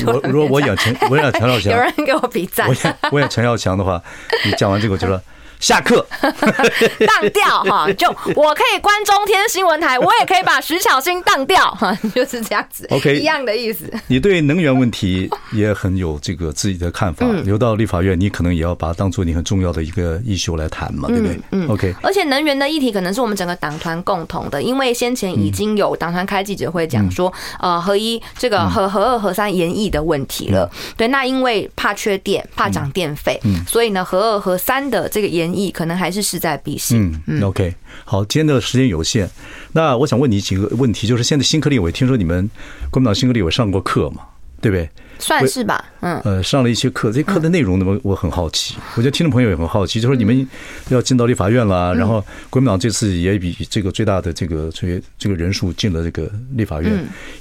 [0.05, 2.67] 我 如果我演陈，我演陈耀祥， 有人给我比赞。
[2.67, 4.01] 我演我演陈耀祥的话，
[4.45, 5.21] 你讲完这个我就说。
[5.63, 13.89] 下课， 当掉哈， 就我可以关中天新闻台，我也可以把徐巧芯当掉哈， 就是这样子，OK，一样的意思。
[14.07, 21.39] 你对能源问题也很有这个自己的看法，留到立法院，你可能也要把它当做你很重要的一个议修来谈嘛，对不对？
[21.51, 21.95] 嗯，OK。
[22.03, 30.69] 而且能源的议题可能是我们整个党团共同的，因为先前已经有党团开记者会讲说，呃，合一这个核核二核三延役的问题了。
[30.97, 37.19] 对，那因为怕缺电，怕涨电费，所以呢，核二核三的这个延役可能还是势在必行。
[37.27, 39.29] 嗯，OK，好，今天的时间有限，
[39.73, 42.49] 那我想问你几个问题，就是现在新科立委，听说你们
[42.89, 44.23] 国民党新科立委上过课嘛，
[44.61, 44.89] 对不对？
[45.19, 50.47] 算是吧，嗯，呃，上了一些课，这些课的内容呢，我我很好奇，我觉得听众朋友也很好奇，就说你们
[50.89, 56.91] 要进到立法院了，然后国民党这次也比这个最大的这个这这个人数进了这个立法院，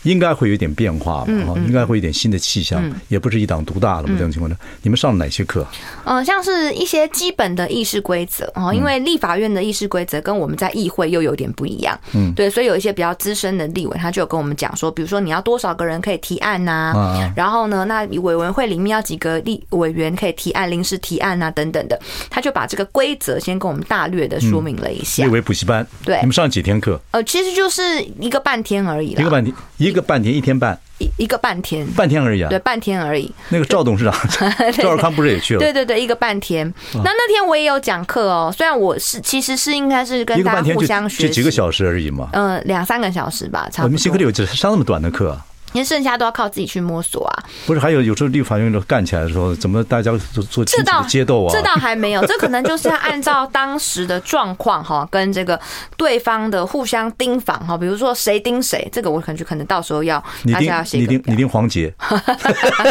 [0.04, 5.66] 应该会有点变化嘛，哈，应该会有点新的气象，也不是一党独大了嘛，这种情况下，你们上了哪些课？
[6.04, 16.92] 呃，像是一些基本的议事规则啊，因为立法院的议事规则跟我们在议会又有点不一样，嗯，对，所以有一些比较资深的立委，他就有跟我们讲说，比如说你要多少个人可以提案呐，
[17.34, 21.98] 然后呢，那委员会里面要几个立委员可以提案、临时提案啊等等的，
[22.30, 25.24] 他就把这个规则先跟我们大略的说明了一下。
[25.24, 27.00] 立委补习班，对，你们上几天课？
[27.10, 33.32] 呃，其实就是一个半天而已，一个半天，一个半天，一天半，一一个半天，半天而已啊，对，半天而已。
[33.48, 34.14] 那个赵董事长，
[34.78, 35.60] 赵尔康不是也去了？
[35.60, 36.72] 对对对，一个半天。
[36.94, 43.84] 那那天我也有讲课哦，虽然我是其实是应该是跟大家互相学，就几个小时而已嘛，嗯，两三个小时吧，差不多。
[43.84, 45.30] 我们新课里有只上那么短的课。
[45.32, 47.44] 因为剩下都要靠自己去摸索啊！
[47.66, 51.52] 不是，还有有时候立法院都干起来的时候，怎么大家做做这道街斗啊？
[51.52, 55.58] 这倒还没有，这可能就是要按照当时的状况哈，跟这个
[55.96, 61.92] 对方的互相盯防哈，比如说谁盯谁，这个我感觉可能到时候要大家要写你盯你盯黄杰，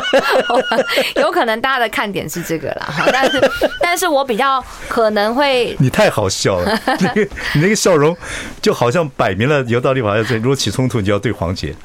[1.17, 7.21] 有可能大家的看点是这个啦， 但是但是我比较可能会你太好笑了， 那个
[7.53, 8.17] 你那个笑容
[8.61, 11.75] 就好像摆明了，有道立法院如果起冲突，你就要对黄杰，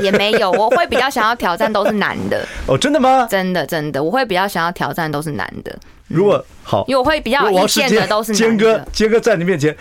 [0.00, 0.45] 也没有。
[0.50, 3.26] 我会比较想要挑战都是男的 哦，真的吗？
[3.30, 5.76] 真的真的，我会比较想要挑战都是男的。
[6.08, 8.34] 如果好，因为我会比较意见的都是。
[8.34, 9.76] 坚哥，坚哥在你面前，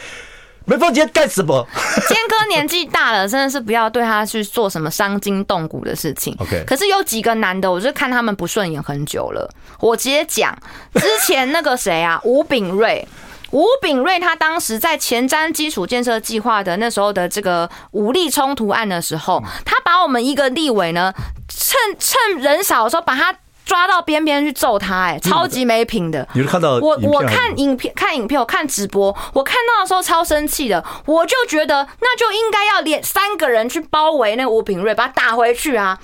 [0.65, 1.67] 没放坚干什么？
[2.07, 6.35] 坚哥年纪大了，真的是不要对他去做什么伤筋动骨的事情。
[6.39, 9.49] OK，可是有几个男的，我就看他们不顺眼很久了。
[9.79, 10.57] 我直接讲，
[10.95, 13.07] 之前那个谁啊，吴炳瑞。
[13.51, 21.13] 吴炳瑞他当时在前瞻基础建设计划的那时候的这个武力冲突案的时候，他把我们一个立委呢，
[21.47, 26.27] 趁趁人少的时候把他抓到边边去揍他，哎，超级没品的。
[26.33, 35.97] 你是看到我我看影片看影片我看直播，我看到的时候超生气的，我就觉得那就应该要连三个人去包围那个吴秉瑞，把他打回去啊。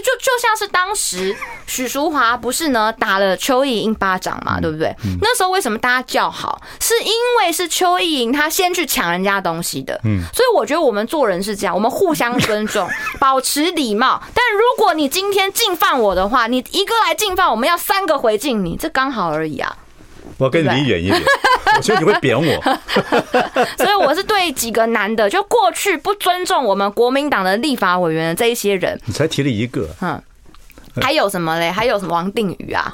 [0.00, 1.34] 就就像是当时
[1.66, 4.94] 许淑华不是呢打了邱意莹一巴掌嘛，对不对？
[5.20, 6.60] 那时候为什么大家叫好？
[6.80, 10.00] 是因为是邱意莹她先去抢人家东西的。
[10.04, 12.88] 嗯，所以我觉得我们做人是这样，我们互相尊重，
[13.20, 14.22] 保持礼貌。
[14.34, 19.76] 但如果你今天进犯我的话，你一个来进犯，我们要三个回敬你，这刚好而已啊。
[20.38, 21.22] 我跟你离远一点，
[21.76, 22.62] 我觉得你会扁我。
[23.78, 29.00] 所以我是对几个男的，就过去不尊重我们国民党的立法委员的这一些人。
[29.06, 30.22] 你才提了一个，嗯，
[31.02, 31.70] 还有什么嘞？
[31.70, 32.92] 还有什么王定宇啊？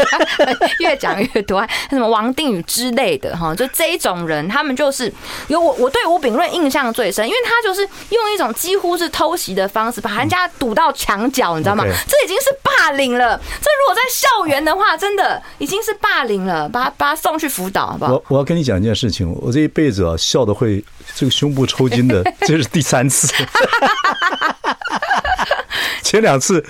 [0.80, 5.12] 越讲越多，什么王定宇之类的哈，就这一种人，他们就是
[5.48, 11.84] 有我我对吴炳润印象最深，因为他就是用一种几乎是偷袭的方式，把人家堵到墙角，你知道吗？
[11.84, 13.36] 这已经是霸凌了。
[13.60, 18.12] 这如果在校园的话，真的已经是霸凌了，把他把他送去辅导，好不好？
[18.12, 20.82] 我我要跟你讲一件事情，我这一辈子啊，笑的会
[21.14, 23.32] 这个胸部抽筋的， 这是第三次。
[26.06, 26.64] 前两次，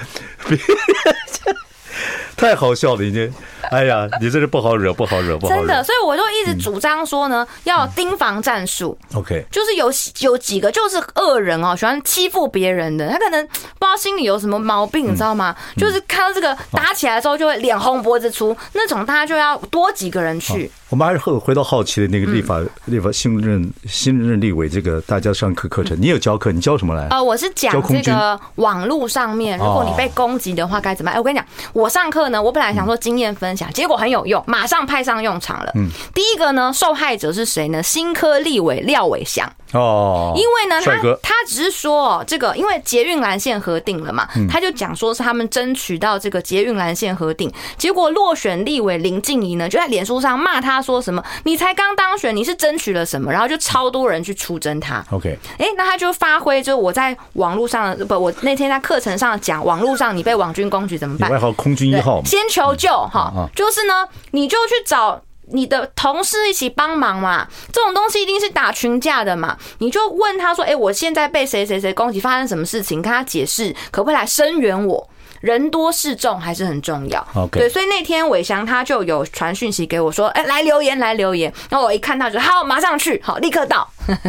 [2.38, 3.30] 太好笑了，已经。
[3.70, 5.58] 哎呀，你这是不好惹，不好惹，不好惹。
[5.60, 8.96] 真的，所以我就一直主张说呢，要盯防战术。
[9.14, 15.54] OK，就是有有几个就是恶人哦，喜欢欺负别人的，他可能不知道心里有什么毛病，你知道吗？
[15.76, 20.70] 就是看到这个打起来的时候就会脸红脖子粗，那种大家就要多几个人去。
[20.88, 26.52] 我们还是回回到好奇的那个立法立法新任新任立委这个大家上课课程，你有教课？
[26.52, 27.08] 你教什么来？
[27.08, 31.16] 呃，我是讲这个网络上面，如果你被攻击的话该怎么办？
[31.16, 35.72] 哎，我跟你讲，我上课呢，我本来想说经验分享，结果很有用，马上派上用场了。
[35.74, 37.82] 嗯，第一个呢，受害者是谁呢？
[37.82, 39.50] 新科立委廖伟翔。
[39.72, 53.32] 哦，因为呢，他他只是说这个，因为捷运蓝线核定了嘛，他就讲说是他们争取到这个捷运蓝线核定，结果落选立委林静怡呢就在脸书上骂他说什么，你才刚当选，你是争取了什么？
[53.32, 55.04] 然后就超多人去出征他。
[55.10, 61.30] OK，哎，那他就发挥，就我在网络上不，我那天在课程上讲，网络上你被网军攻击怎么办？
[61.30, 65.20] 外号空军一号，先求救哈，就是呢，你就去找。
[65.48, 69.56] 你的同事一起帮忙嘛，这种东西一定是打群架的嘛。
[69.78, 75.08] 你就问他说：“哎，我现在被谁谁谁攻击，发生什么事情？”跟他解释，可不可以来声援我？
[75.40, 77.24] 人多势众还是很重要。
[77.34, 77.58] Okay.
[77.58, 83.88] 对，所以那天伟翔他就有传讯息给我说：“哎，来留言，来留言。”然后我一看到就好，马上去，好，立刻到。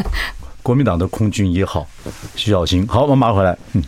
[0.61, 1.87] 国民党的空军一号
[2.35, 3.57] 徐小新，好，我们马上回来。
[3.73, 3.83] 嗯。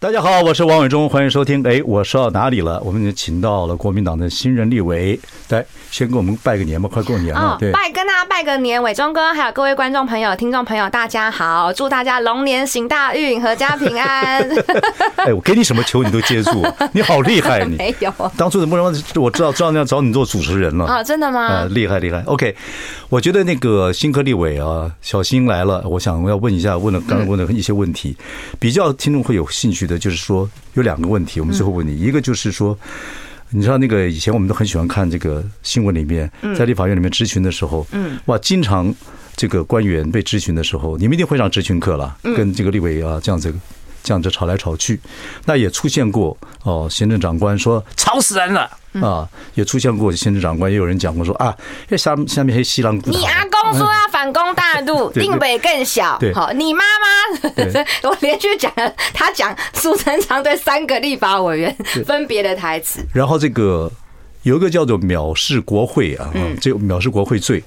[0.00, 1.60] 大家好，我是王伟忠，欢迎收听。
[1.66, 2.80] 哎，我说到哪里了？
[2.84, 5.18] 我们就请到了国民党的新任立委，
[5.48, 7.56] 来先给我们拜个年吧，快过年了。
[7.58, 14.48] 对，拜跟大家拜个年，伟忠哥，还有各位观众朋友、听众朋友，大家好，祝大家龙年行大运，阖家平安。
[15.18, 18.12] 哎，我给你什么球你都接住， 你好厉害，你 没有？
[18.36, 18.86] 当初怎么让
[19.16, 20.84] 我知道知道要找你做主持人了？
[20.84, 21.40] 啊，真的吗？
[21.40, 22.22] 啊，厉害厉害。
[22.26, 22.54] OK，
[23.08, 28.16] 我觉得那个新科立委啊，小新来了，我想我要问一下，问了刚才问的一些问题，
[28.60, 29.87] 比较听众会有兴趣。
[29.88, 32.78] 的就是说有两个问题，我们最后问你，一个就是说，
[33.50, 38.94] 你知道那个以前我们都很喜欢看这个新闻里面，在立法院里面质询的时候，嗯，哇，经常
[39.34, 43.52] 这个官员被质询的时候，你们一定会上质询课了，跟这个立委啊这样子。
[44.02, 45.00] 这样子吵来吵去，
[45.44, 46.88] 那也出现过哦。
[46.90, 48.70] 行政长官说吵死人了
[49.02, 51.54] 啊，也出现过行政长官也有人讲过说啊，
[51.96, 52.96] 下下面黑西兰。
[53.04, 56.18] 你阿公说要反攻大陆，定北更小。
[56.34, 57.50] 好，你妈妈，
[58.08, 61.76] 我连续讲了，他讲苏贞昌对三个立法委员
[62.06, 63.04] 分别的台词。
[63.12, 63.90] 然后这个
[64.42, 67.62] 有一个叫做藐视国会啊，这藐视国会罪。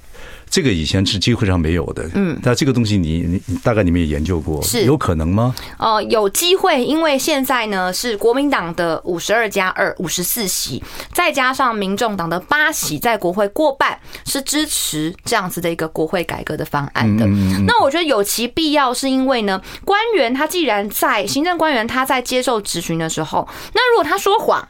[0.51, 5.55] 这个以前是机会上没有的，嗯，但这个东西你你你大概你们也研究过，是有可能吗？
[5.77, 10.83] 呃，有机会，因为现在呢是国民党的五十二加二五十四席，
[11.13, 17.25] 再加上民众党的八席，在国会过半是支持这样子的一个国会改革的方案的。
[17.65, 24.67] 那我觉得有其必要，是因为呢，官员他既然在行政官员他在接受质询的时候，那如果他说谎。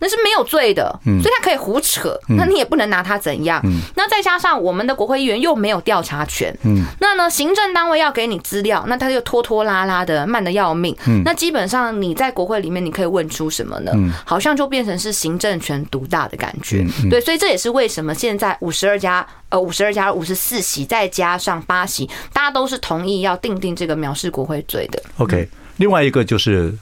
[0.00, 3.60] 那是没有罪的，所以他可以胡扯，那你也不能拿他怎样。
[3.96, 6.56] 那再加上我们的国会议员又没有调查权，
[7.00, 10.96] 那呢，行政单位要给你资料，那他就拖拖拉拉的，慢的要命。
[11.24, 13.92] 那基本上你在国会里面，你可以问出什么呢？
[14.24, 16.86] 好像就变成是行政权独大的感觉。
[17.10, 25.02] 对，所以这也是为什么现在五十二家呃五十二加五十四席，再加上八席，大家都是同意要定定这个藐视国会罪的。
[25.16, 26.72] OK，另外一个就是。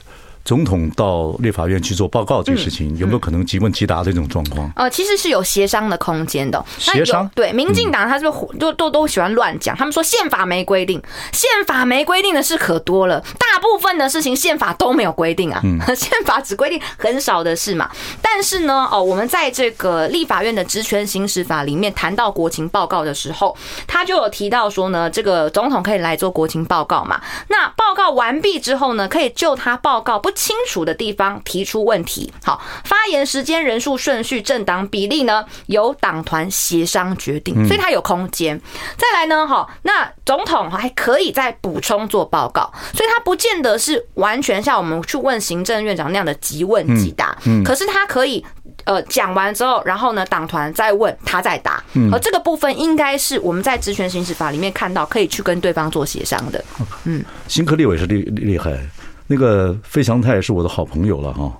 [0.47, 4.71] 总统到立法院去做报告这个事情，有没有可能即问即答的这种状况？
[4.77, 6.63] 呃，其实是有协商的空间的。
[6.77, 8.23] 协商对，民进党他是
[8.57, 15.61] 都都都喜欢乱讲，他们说宪法没规定，宪法没规定的事可多了，大部分的事情宪法都没有规定啊，
[15.93, 17.91] 宪法只规定很少的事嘛。
[18.21, 23.53] 但是呢，哦，我们在这个立法院的职权行使法里面谈到国情报告的时候，
[23.85, 27.19] 他就有提到说呢，这个总统可以来做国情报告嘛。
[27.49, 30.31] 那报告完毕之后呢，可以就他报告不。
[30.37, 32.31] 清楚的地方提出问题。
[32.43, 38.61] 好，发言时间、人数、顺序、政党比例呢，由党团协商决定，所以它有空间。
[38.95, 47.35] 再来呢，哈，那总统还可以再补充做报告，所以他不见得是完全像我们去问行政院长那样的即问即答，
[47.65, 48.45] 可是他可以。
[48.85, 56.63] 呃，讲完之后，然后呢，党团再问他再答，嗯而这个部分应该是我们在职权行使法里面看到可以去跟对方做协商的。
[57.03, 58.79] 嗯，新科立委是厉厉害，
[59.27, 61.51] 那个费翔太是我的好朋友了哈。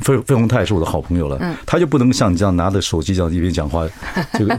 [0.00, 3.86] 费费鸿泰是我的好朋友了，他就不能像你这样拿着手机这样一边讲话，
[4.34, 4.58] 这个，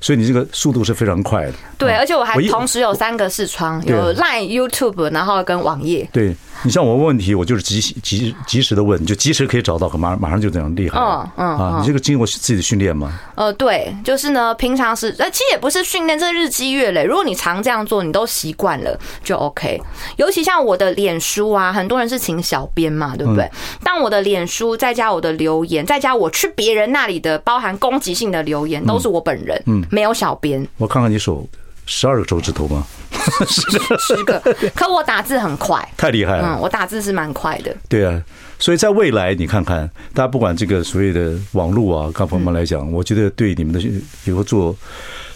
[0.00, 1.52] 所以你这个速度是非常快的。
[1.78, 6.08] 对，而且我还同时有三个视窗，有 Line、YouTube，然后跟网页。
[6.12, 10.98] 对，你像我问问题，我就是及及及时的问，你就及时可以找到，马马上就这样厉害。
[10.98, 13.18] 嗯嗯啊，你这个经过自己的训练吗？
[13.36, 17.04] 呃，对，就是呢，平常是，呃，其实也不是训练，这日积月累。
[17.04, 19.80] 如果你常这样做，你都习惯了，就 OK。
[20.16, 23.48] 尤其像我的脸书啊，很多人是请小编嘛，对不对？
[23.84, 24.71] 但我的脸书。
[24.76, 30.66] 再加我的留言，再加我去别人那里的包含攻击性的留言，都是我本人，嗯，没有小编。
[30.78, 31.46] 我看看你手
[31.86, 32.86] 十二个手指头吗？
[33.46, 34.40] 十个，
[34.74, 36.56] 可我打字很快，太厉害了。
[36.56, 37.74] 嗯，我打字是蛮快的。
[37.88, 38.20] 对啊，
[38.58, 43.80] 所以在未来，你看看，大家不管这个所谓的网络啊，各方面来讲，我觉得对你们的
[44.24, 44.74] 以后做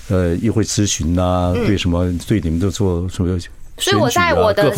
[0.08, 3.38] 呃议会咨询啊，对什么对你们都做什么。
[3.78, 4.72] 所以我在我的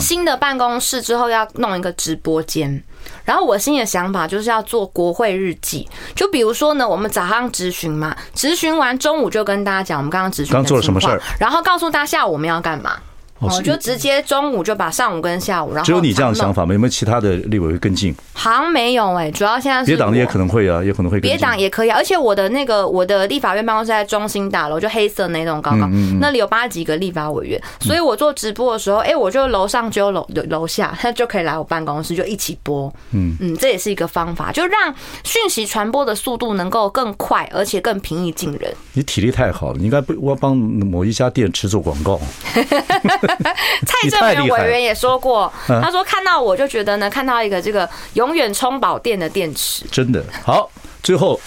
[0.00, 2.82] 新的办公室之后要弄一个直播间，
[3.24, 12.98] 然后我新的想法就是要做国会日记，就比如说呢，我们早上咨询嘛，咨询完中午就跟大家讲我们刚刚咨询刚做了什么事儿，然后告诉大家下午我们要干嘛。
[13.40, 16.72] 哦，就直接中午就把上午跟下午，然后只有你这样的想法吗？
[16.74, 18.14] 有没有其他的立委会跟进？
[18.34, 21.18] 好像没有哎，主要现在是别党也可能会啊，也可能会。
[21.20, 25.88] 别党也可以啊，而且我的那个我的立法院办公室在中心大楼，就黑色那种高高，
[26.20, 32.92] 那里有八几个立法委员，所以我做直播的时候，哎，我就楼上就有楼楼下，他 就可以来我办公室就一起播。
[33.12, 38.70] 嗯嗯，这也是一个方法，就让讯息传播的速度能够更快，而且更平易近人。
[38.92, 42.20] 你体力太好了，你应该不我帮某一家电池做广告。
[43.86, 49.84] 蔡正元委员也说过，他说看到我就觉得呢，看到一个这个永远充饱电的电池。
[49.90, 50.24] 真的。
[50.42, 50.70] 好，
[51.02, 51.40] 最后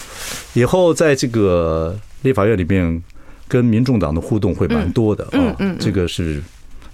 [0.53, 3.01] 以后在这个立法院里面
[3.47, 6.41] 跟民众党的互动会蛮多的啊，这个是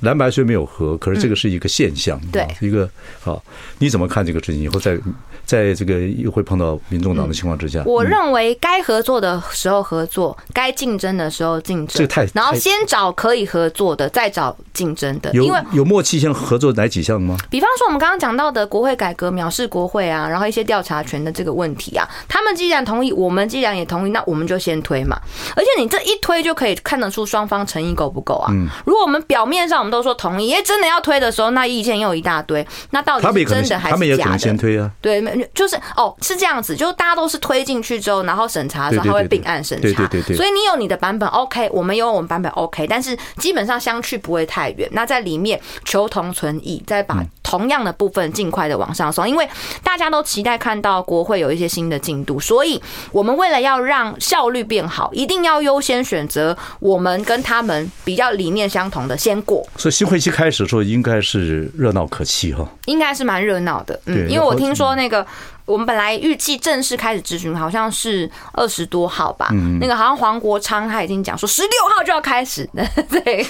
[0.01, 2.89] 蓝白虽没有合，可是这个是一个现象，对，一个
[3.21, 3.41] 好，
[3.79, 4.61] 你怎么看这个事情？
[4.61, 4.97] 以后在。
[5.45, 11.97] 在这个又会碰到民众党的情况之下，我认为该合作的时候合作，该竞争的时候竞争。
[11.97, 15.31] 这太，然后先找可以合作的，再找竞争的。
[15.33, 17.35] 因为有默契性合作哪几项吗？
[17.49, 25.19] 比方说我们刚刚讲到的国会改革、藐视国会啊，然后一些调查权的这个问题啊，他们既然同意，我们既然也同意，那我们就先推嘛。
[25.55, 28.51] 而且你这一推就可以看得出双方诚意够不够啊。
[28.53, 33.91] 嗯如果我们表面上都说同意，哎，真的要推的时候，那意见又一大堆，那到底是真的还是假的？
[33.91, 34.89] 他们也可能先推啊。
[35.01, 35.19] 对。
[35.53, 39.83] 就是哦，是这样子，就大家都是推进去之后，然后审查的时候，他会并案审查。
[39.83, 40.35] 对对对对。
[40.35, 44.89] 所以你有你的版本 OK，我们有我们版本 OK，但是基本上相去不会太远。
[44.93, 49.49] 那在里面求同存异，再把同样的部分尽快的往上送，因为
[49.83, 52.79] 大家都期待看到国会有一些新的进度，所以
[53.11, 59.67] 我们为了要让效率变好，一定要优先选择我们跟他们比较理念相同的先过。
[59.77, 62.63] 所以新会期开始的时候，应该是热闹可期哈。
[62.85, 65.25] 应该是蛮热闹的，嗯，因为我听说那个。
[65.69, 69.49] 我们本来预计正式开始咨询，好像是二十多号吧。
[69.79, 73.45] 那个好像黄国昌他已经讲说十六号就要开始， 对，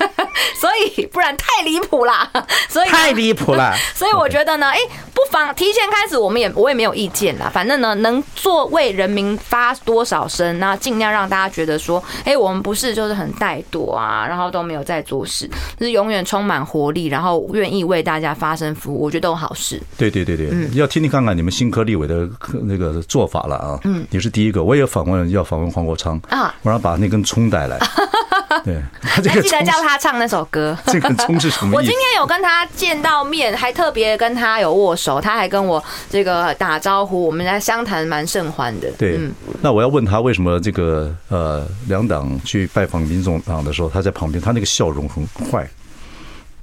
[0.54, 2.30] 所以不然太离谱啦。
[2.68, 3.74] 所以太离谱啦。
[3.94, 4.78] 所以我觉得呢，哎，
[5.14, 7.50] 不妨提前开始，我们也我也没有意见啦。
[7.52, 15.48] 反正呢，能做为人民发多少声，那尽量让大家觉得说，哎，我们不是就是很怠惰啊，然后都没有在做事，
[15.78, 19.80] 就是永远充满活力，然后愿意为大家发声服务，我觉得都好事。
[19.96, 21.50] 对对对对，要听听看看你们。
[21.62, 22.28] 新科立委的
[22.64, 23.78] 那个做法了啊！
[23.84, 27.78] 嗯，你是第一个，我也访问要访问黄国昌啊，我让把那根葱带来。
[28.64, 30.76] 对，他这个记得叫他唱那首歌。
[30.86, 31.76] 这根葱是什么？
[31.76, 38.90] 我今天有跟他见到面，还特别跟他有握手，他还跟我这个打招呼，我们在相谈蛮甚欢的。
[38.98, 39.20] 对，
[39.60, 45.68] 那我要问他为什么这个呃两党去拜访民众党的时候，他在旁边，他那个笑容很坏。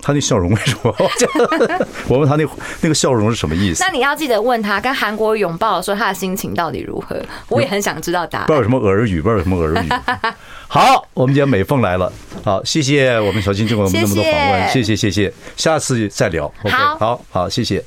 [0.02, 0.96] 他那笑容为什么？
[2.08, 2.46] 我 问他那
[2.82, 3.84] 那个笑容是什么意思？
[3.84, 7.22] 那你要记得问他，跟韩国拥抱的时候，他的心情到底如何？
[7.50, 8.48] 我也很想知道答案。
[8.48, 9.90] 不知道有什么耳语，不知道有什么耳语。
[10.68, 12.12] 好，我们今天美凤来了，
[12.44, 16.46] 好，谢谢我们小金经过我们那么多访问，谢谢谢谢，下次再聊。
[16.64, 17.84] OK，好好好，谢谢。